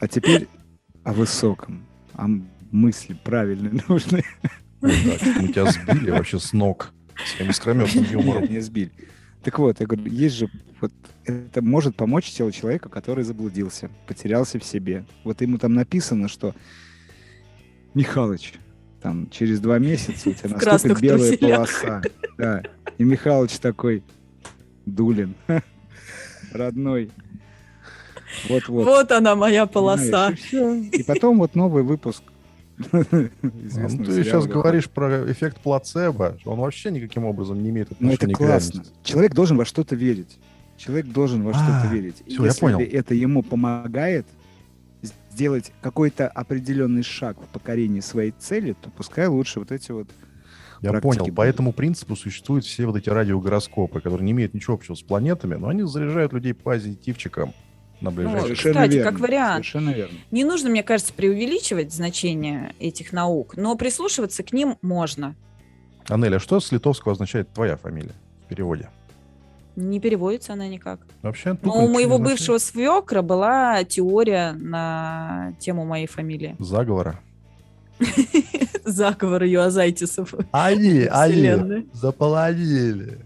А 0.00 0.08
теперь 0.08 0.48
о 1.04 1.12
высоком, 1.12 1.86
о 2.14 2.26
мысли 2.72 3.16
правильной 3.24 3.80
нужны. 3.88 4.24
Мы 4.80 4.90
тебя 4.90 5.66
сбили 5.70 6.10
вообще 6.10 6.38
с 6.40 6.52
ног 6.52 6.92
своим 7.36 7.50
искрометным 7.50 8.04
юмором. 8.04 8.44
Не 8.44 8.60
сбили. 8.60 8.90
Так 9.42 9.58
вот, 9.58 9.78
я 9.78 9.86
говорю, 9.86 10.10
есть 10.10 10.36
же, 10.36 10.48
вот 10.80 10.92
это 11.26 11.62
может 11.62 11.96
помочь 11.96 12.30
телу 12.30 12.50
человека, 12.50 12.88
который 12.88 13.24
заблудился, 13.24 13.90
потерялся 14.06 14.58
в 14.58 14.64
себе. 14.64 15.04
Вот 15.22 15.40
ему 15.42 15.58
там 15.58 15.74
написано, 15.74 16.28
что 16.28 16.54
Михалыч, 17.92 18.54
там 19.02 19.28
через 19.30 19.60
два 19.60 19.78
месяца 19.78 20.30
у 20.30 20.32
тебя 20.32 20.56
наступит 20.64 21.00
белая 21.00 21.36
труселях. 21.36 21.58
полоса. 21.58 22.02
Да. 22.38 22.62
И 22.96 23.04
Михалыч 23.04 23.58
такой, 23.58 24.02
Дулин, 24.86 25.34
родной. 26.52 27.10
Вот-вот. 28.48 28.84
Вот 28.84 29.12
она 29.12 29.36
моя 29.36 29.66
полоса. 29.66 30.34
И. 30.50 30.88
И 30.88 31.02
потом 31.02 31.38
вот 31.38 31.54
новый 31.54 31.82
выпуск. 31.82 32.22
А, 32.92 32.98
известного 33.02 33.88
Ну, 33.98 34.04
ты 34.04 34.24
сейчас 34.24 34.46
говоришь 34.46 34.90
про 34.90 35.30
эффект 35.30 35.60
плацебо. 35.60 36.36
Он 36.44 36.58
вообще 36.58 36.90
никаким 36.90 37.24
обром 37.24 37.62
не 37.62 37.70
имеет 37.70 37.90
Ну, 38.00 38.08
это 38.08 38.14
отношения 38.26 38.34
к 38.34 38.38
классно. 38.38 38.72
реальности. 38.72 38.94
Человек 39.02 39.34
должен 39.34 39.56
во 39.56 39.64
что-то 39.64 39.94
верить. 39.96 40.38
Человек 40.76 41.06
должен 41.06 41.42
во 41.44 41.52
что-то 41.52 41.82
А, 41.84 41.92
верить. 41.92 42.22
И 42.26 42.30
всё, 42.30 42.42
я 42.42 42.48
если 42.48 42.60
понял. 42.60 42.80
это 42.80 43.14
ему 43.14 43.42
помогает 43.42 44.26
сделать 45.30 45.72
какой-то 45.82 46.28
определенный 46.28 47.02
шаг 47.02 47.36
в 47.40 47.46
покорении 47.46 48.00
своей 48.00 48.32
цели, 48.32 48.74
то 48.80 48.90
пускай 48.90 49.26
лучше 49.26 49.60
вот 49.60 49.70
эти 49.72 49.92
вот... 49.92 50.08
Я 50.80 50.90
практики 50.90 51.18
понял. 51.18 51.34
По 51.34 51.42
этому 51.42 51.72
принципу 51.72 52.16
существуют 52.16 52.64
все 52.64 52.86
вот 52.86 52.96
эти 52.96 53.08
радиогороскопы, 53.08 54.00
которые 54.00 54.24
не 54.24 54.32
имеют 54.32 54.52
ничего 54.54 54.74
общего 54.74 54.94
с 54.94 55.02
планетами, 55.02 55.54
но 55.54 55.68
они 55.68 55.82
заряжают 55.84 56.32
людей 56.32 56.54
позитивчиком 56.54 57.52
на 58.00 58.10
ближайшее. 58.10 58.40
Ну, 58.40 58.46
Совершенно 58.46 58.74
кстати, 58.74 58.92
верно, 58.94 59.10
как 59.10 59.20
вариант. 59.20 59.54
Совершенно 59.64 59.90
верно. 59.90 60.18
Не 60.30 60.44
нужно, 60.44 60.70
мне 60.70 60.82
кажется, 60.82 61.12
преувеличивать 61.12 61.92
значение 61.92 62.74
этих 62.78 63.12
наук, 63.12 63.56
но 63.56 63.74
прислушиваться 63.76 64.42
к 64.42 64.52
ним 64.52 64.76
можно. 64.82 65.34
Анеля, 66.08 66.38
что 66.38 66.60
с 66.60 66.70
литовского 66.72 67.12
означает 67.12 67.50
твоя 67.52 67.76
фамилия 67.76 68.14
в 68.44 68.48
переводе? 68.48 68.90
Не 69.76 69.98
переводится 69.98 70.52
она 70.52 70.68
никак. 70.68 71.00
Вообще, 71.22 71.58
Но 71.62 71.84
у 71.84 71.88
моего 71.88 72.18
бывшего 72.18 72.58
свекра 72.58 73.22
была 73.22 73.82
теория 73.84 74.52
на 74.52 75.54
тему 75.58 75.84
моей 75.84 76.06
фамилии. 76.06 76.54
Заговора. 76.60 77.20
Заговор 78.84 79.44
Юазайтисов. 79.44 80.34
Они, 80.52 81.08
Вселенной. 81.08 81.88
заполонили. 81.92 83.18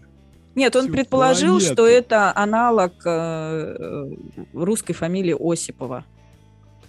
Нет, 0.58 0.74
он 0.74 0.84
Всю 0.86 0.92
предположил, 0.92 1.58
планету. 1.58 1.72
что 1.72 1.86
это 1.86 2.32
аналог 2.36 2.92
э, 3.04 4.10
русской 4.52 4.92
фамилии 4.92 5.36
Осипова. 5.38 6.04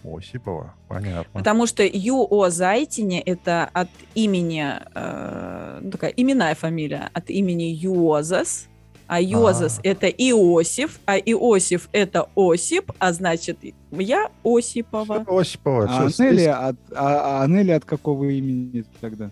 Осипова, 0.04 0.74
понятно. 0.88 1.40
Потому 1.40 1.68
что 1.68 1.84
Юо 1.86 2.50
Зайтине 2.50 3.22
это 3.22 3.70
от 3.72 3.90
имени, 4.16 4.66
э, 4.96 5.80
ну, 5.82 5.92
такая 5.92 6.12
именная 6.12 6.56
фамилия, 6.56 7.12
от 7.14 7.30
имени 7.30 7.66
Юозас, 7.66 8.68
а 9.06 9.22
Юозас 9.22 9.80
А. 9.80 9.88
это 9.88 10.08
Иосиф, 10.08 11.00
а 11.06 11.18
Иосиф 11.18 11.90
это 11.92 12.28
Осип, 12.36 12.92
а 12.98 13.14
значит 13.14 13.60
я 13.92 14.30
Осипова. 14.44 15.26
Осипова. 15.28 15.86
А 15.90 16.06
Анели 16.06 16.46
от, 16.46 16.76
а, 16.96 17.40
а 17.40 17.44
Анели 17.44 17.72
от 17.72 17.86
какого 17.86 18.24
имени 18.26 18.84
тогда? 19.00 19.30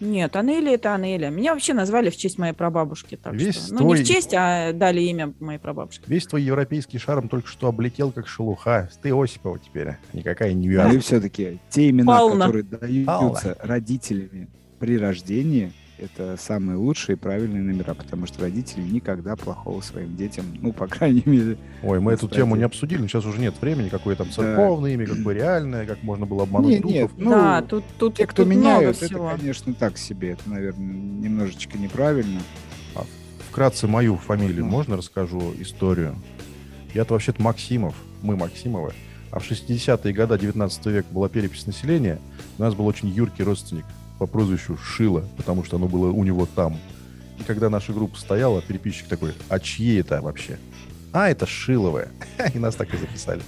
Нет, 0.00 0.36
Анеля 0.36 0.74
это 0.74 0.94
Анеля. 0.94 1.28
Меня 1.30 1.52
вообще 1.54 1.74
назвали 1.74 2.10
в 2.10 2.16
честь 2.16 2.38
моей 2.38 2.52
прабабушки. 2.52 3.16
Так 3.16 3.34
Весь 3.34 3.56
что, 3.66 3.74
ну, 3.74 3.78
твой- 3.80 3.98
не 3.98 4.04
в 4.04 4.06
честь, 4.06 4.32
а 4.34 4.72
дали 4.72 5.00
имя 5.00 5.32
моей 5.40 5.58
прабабушке. 5.58 6.04
Весь 6.06 6.26
твой 6.26 6.42
европейский 6.42 6.98
шарм 6.98 7.28
только 7.28 7.48
что 7.48 7.68
облетел 7.68 8.12
как 8.12 8.28
шелуха. 8.28 8.88
Ты 9.02 9.12
Осипова 9.12 9.58
теперь, 9.58 9.94
никакая 10.12 10.52
не 10.52 10.68
Ну 10.68 10.88
и 10.90 10.92
Юа. 10.94 11.00
все-таки 11.00 11.58
те 11.70 11.90
имена, 11.90 12.12
Павловна. 12.16 12.46
которые 12.46 12.64
даются 12.64 13.56
родителями 13.60 14.48
при 14.78 14.96
рождении, 14.98 15.72
это 15.98 16.36
самые 16.38 16.76
лучшие 16.76 17.16
и 17.16 17.18
правильные 17.18 17.62
номера, 17.62 17.94
потому 17.94 18.26
что 18.26 18.40
родители 18.42 18.82
никогда 18.82 19.36
плохого 19.36 19.80
своим 19.80 20.16
детям, 20.16 20.44
ну, 20.60 20.72
по 20.72 20.86
крайней 20.86 21.22
мере, 21.26 21.58
Ой, 21.82 22.00
мы 22.00 22.12
эту 22.12 22.28
тему 22.28 22.56
не 22.56 22.62
обсудили, 22.62 23.00
но 23.00 23.08
сейчас 23.08 23.24
уже 23.24 23.38
нет 23.40 23.54
времени, 23.60 23.88
какое 23.88 24.16
там 24.16 24.30
церковное 24.30 24.92
имя, 24.94 25.06
какое 25.06 25.34
реальное, 25.34 25.86
как 25.86 26.02
можно 26.02 26.26
было 26.26 26.44
обмануть 26.44 26.70
Нет, 26.70 26.82
духов. 26.82 26.94
нет, 26.94 27.10
ну, 27.18 27.30
да, 27.30 27.62
тут, 27.62 27.84
тут, 27.98 28.16
те, 28.16 28.26
кто 28.26 28.44
тут 28.44 28.46
много 28.52 28.60
меняют, 28.60 28.96
это, 28.96 29.06
всего. 29.06 29.28
конечно, 29.36 29.74
так 29.74 29.98
себе. 29.98 30.30
Это, 30.30 30.48
наверное, 30.48 30.94
немножечко 30.94 31.76
неправильно. 31.78 32.40
Вкратце 33.50 33.88
мою 33.88 34.16
фамилию 34.16 34.64
Ну. 34.64 34.70
можно 34.70 34.96
расскажу 34.96 35.52
историю? 35.58 36.14
Я-то 36.94 37.14
вообще-то 37.14 37.42
Максимов, 37.42 37.94
мы 38.22 38.36
Максимовы. 38.36 38.92
А 39.30 39.40
в 39.40 39.50
60-е 39.50 40.12
годы 40.14 40.38
19 40.38 40.86
века 40.86 41.08
была 41.10 41.28
перепись 41.28 41.66
населения. 41.66 42.20
У 42.56 42.62
нас 42.62 42.74
был 42.74 42.86
очень 42.86 43.08
юркий 43.08 43.42
родственник 43.42 43.84
по 44.18 44.26
прозвищу 44.26 44.76
Шила, 44.76 45.24
потому 45.36 45.64
что 45.64 45.76
оно 45.76 45.86
было 45.86 46.10
у 46.10 46.24
него 46.24 46.46
там. 46.46 46.78
И 47.38 47.44
когда 47.44 47.70
наша 47.70 47.92
группа 47.92 48.18
стояла, 48.18 48.60
переписчик 48.60 49.06
такой, 49.06 49.32
а 49.48 49.60
чьи 49.60 49.96
это 49.96 50.20
вообще? 50.20 50.58
А, 51.12 51.30
это 51.30 51.46
Шиловые. 51.46 52.08
И 52.54 52.58
нас 52.58 52.74
так 52.74 52.92
и 52.92 52.96
записали. 52.96 53.42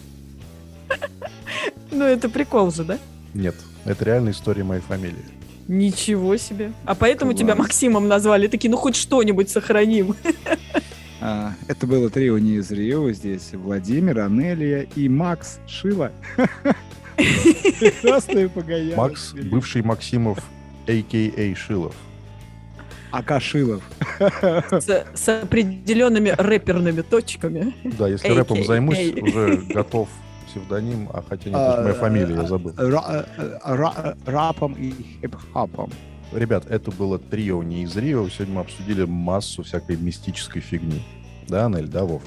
Ну, 1.90 2.04
это 2.04 2.28
прикол 2.28 2.70
же, 2.70 2.85
да? 2.85 2.98
Нет, 3.35 3.54
это 3.85 4.04
реальная 4.04 4.33
история 4.33 4.64
моей 4.64 4.80
фамилии. 4.80 5.24
Ничего 5.68 6.37
себе. 6.37 6.72
А 6.85 6.94
поэтому 6.94 7.33
тебя. 7.33 7.54
Максимом 7.54 8.09
назвали. 8.09 8.48
Такие, 8.48 8.70
ну 8.70 8.76
хоть 8.76 8.96
что-нибудь 8.96 9.50
сохраним. 9.50 10.16
А, 11.20 11.52
это 11.68 11.87
было 11.87 12.11
трио 12.11 12.38
не 12.38 12.54
из 12.54 12.70
Рио. 12.70 13.12
Здесь 13.12 13.50
Владимир, 13.52 14.20
Анелия 14.20 14.88
и 14.96 15.09
Макс 15.09 15.59
Шила. 15.68 16.12
Прекрасные 17.16 18.48
погояны. 18.54 18.96
Макс, 18.96 19.33
бывший 19.35 19.83
Максимов, 19.83 20.38
а.к.а. 20.90 21.55
Шилов. 21.57 21.94
Ака 23.12 23.40
Шилов. 23.40 23.83
С, 24.70 25.05
с 25.14 25.29
определенными 25.42 26.35
рэперными 26.37 27.03
точками. 27.03 27.74
Да, 27.98 28.09
если 28.09 28.29
Эй, 28.29 28.37
рэпом 28.37 28.64
займусь, 28.64 29.12
уже 29.20 29.57
готов 29.68 30.09
псевдоним, 30.46 31.09
а 31.12 31.22
хотя 31.29 31.50
нет, 31.50 31.59
это 31.59 31.76
же 31.76 31.83
моя 31.83 31.94
фамилия, 31.94 32.35
я 32.37 32.46
забыл. 32.46 32.72
Ра- 32.72 33.26
э, 33.37 33.59
ра- 33.74 34.16
Рапом 34.26 34.74
и 34.74 34.92
хип-хопом. 35.20 35.90
Ребят, 36.33 36.66
это 36.68 36.90
было 36.92 37.18
трио 37.18 37.62
не 37.64 37.83
из 37.83 37.96
Рио. 37.96 38.29
Сегодня 38.29 38.55
мы 38.55 38.61
обсудили 38.61 39.05
массу 39.05 39.62
всякой 39.64 39.96
мистической 39.96 40.62
фигни. 40.62 41.03
Да, 41.48 41.68
Нель, 41.68 41.88
да, 41.88 42.05
Вов? 42.05 42.22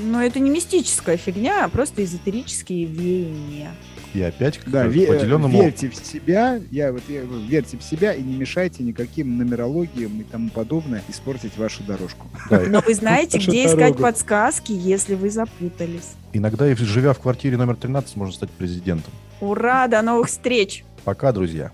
Но 0.00 0.22
это 0.22 0.38
не 0.40 0.50
мистическая 0.50 1.16
фигня, 1.16 1.64
а 1.64 1.68
просто 1.68 2.04
эзотерические 2.04 2.84
веяния. 2.86 3.70
И 4.14 4.22
опять 4.22 4.58
к 4.58 4.68
Да, 4.68 4.86
ве- 4.86 5.06
поделенному... 5.06 5.60
верьте 5.62 5.90
в 5.90 5.94
себя, 5.94 6.58
я 6.70 6.90
вот 6.92 7.02
я, 7.08 7.20
верьте 7.22 7.76
в 7.76 7.82
себя 7.82 8.14
и 8.14 8.22
не 8.22 8.36
мешайте 8.36 8.82
никаким 8.82 9.36
нумерологиям 9.36 10.20
и 10.20 10.24
тому 10.24 10.48
подобное 10.50 11.02
испортить 11.08 11.56
вашу 11.58 11.82
дорожку. 11.82 12.26
Да, 12.48 12.60
Но 12.66 12.80
вы 12.86 12.94
знаете, 12.94 13.36
где 13.46 13.66
искать 13.66 13.96
подсказки, 13.98 14.72
если 14.72 15.14
вы 15.16 15.28
запутались. 15.30 16.12
иногда, 16.32 16.70
и 16.70 16.74
живя 16.74 17.12
в 17.12 17.18
квартире 17.20 17.56
номер 17.58 17.76
13, 17.76 18.16
можно 18.16 18.32
стать 18.34 18.50
президентом. 18.50 19.12
Ура, 19.40 19.86
до 19.86 20.00
новых 20.02 20.28
встреч! 20.28 20.84
Пока, 21.04 21.30
друзья. 21.32 21.72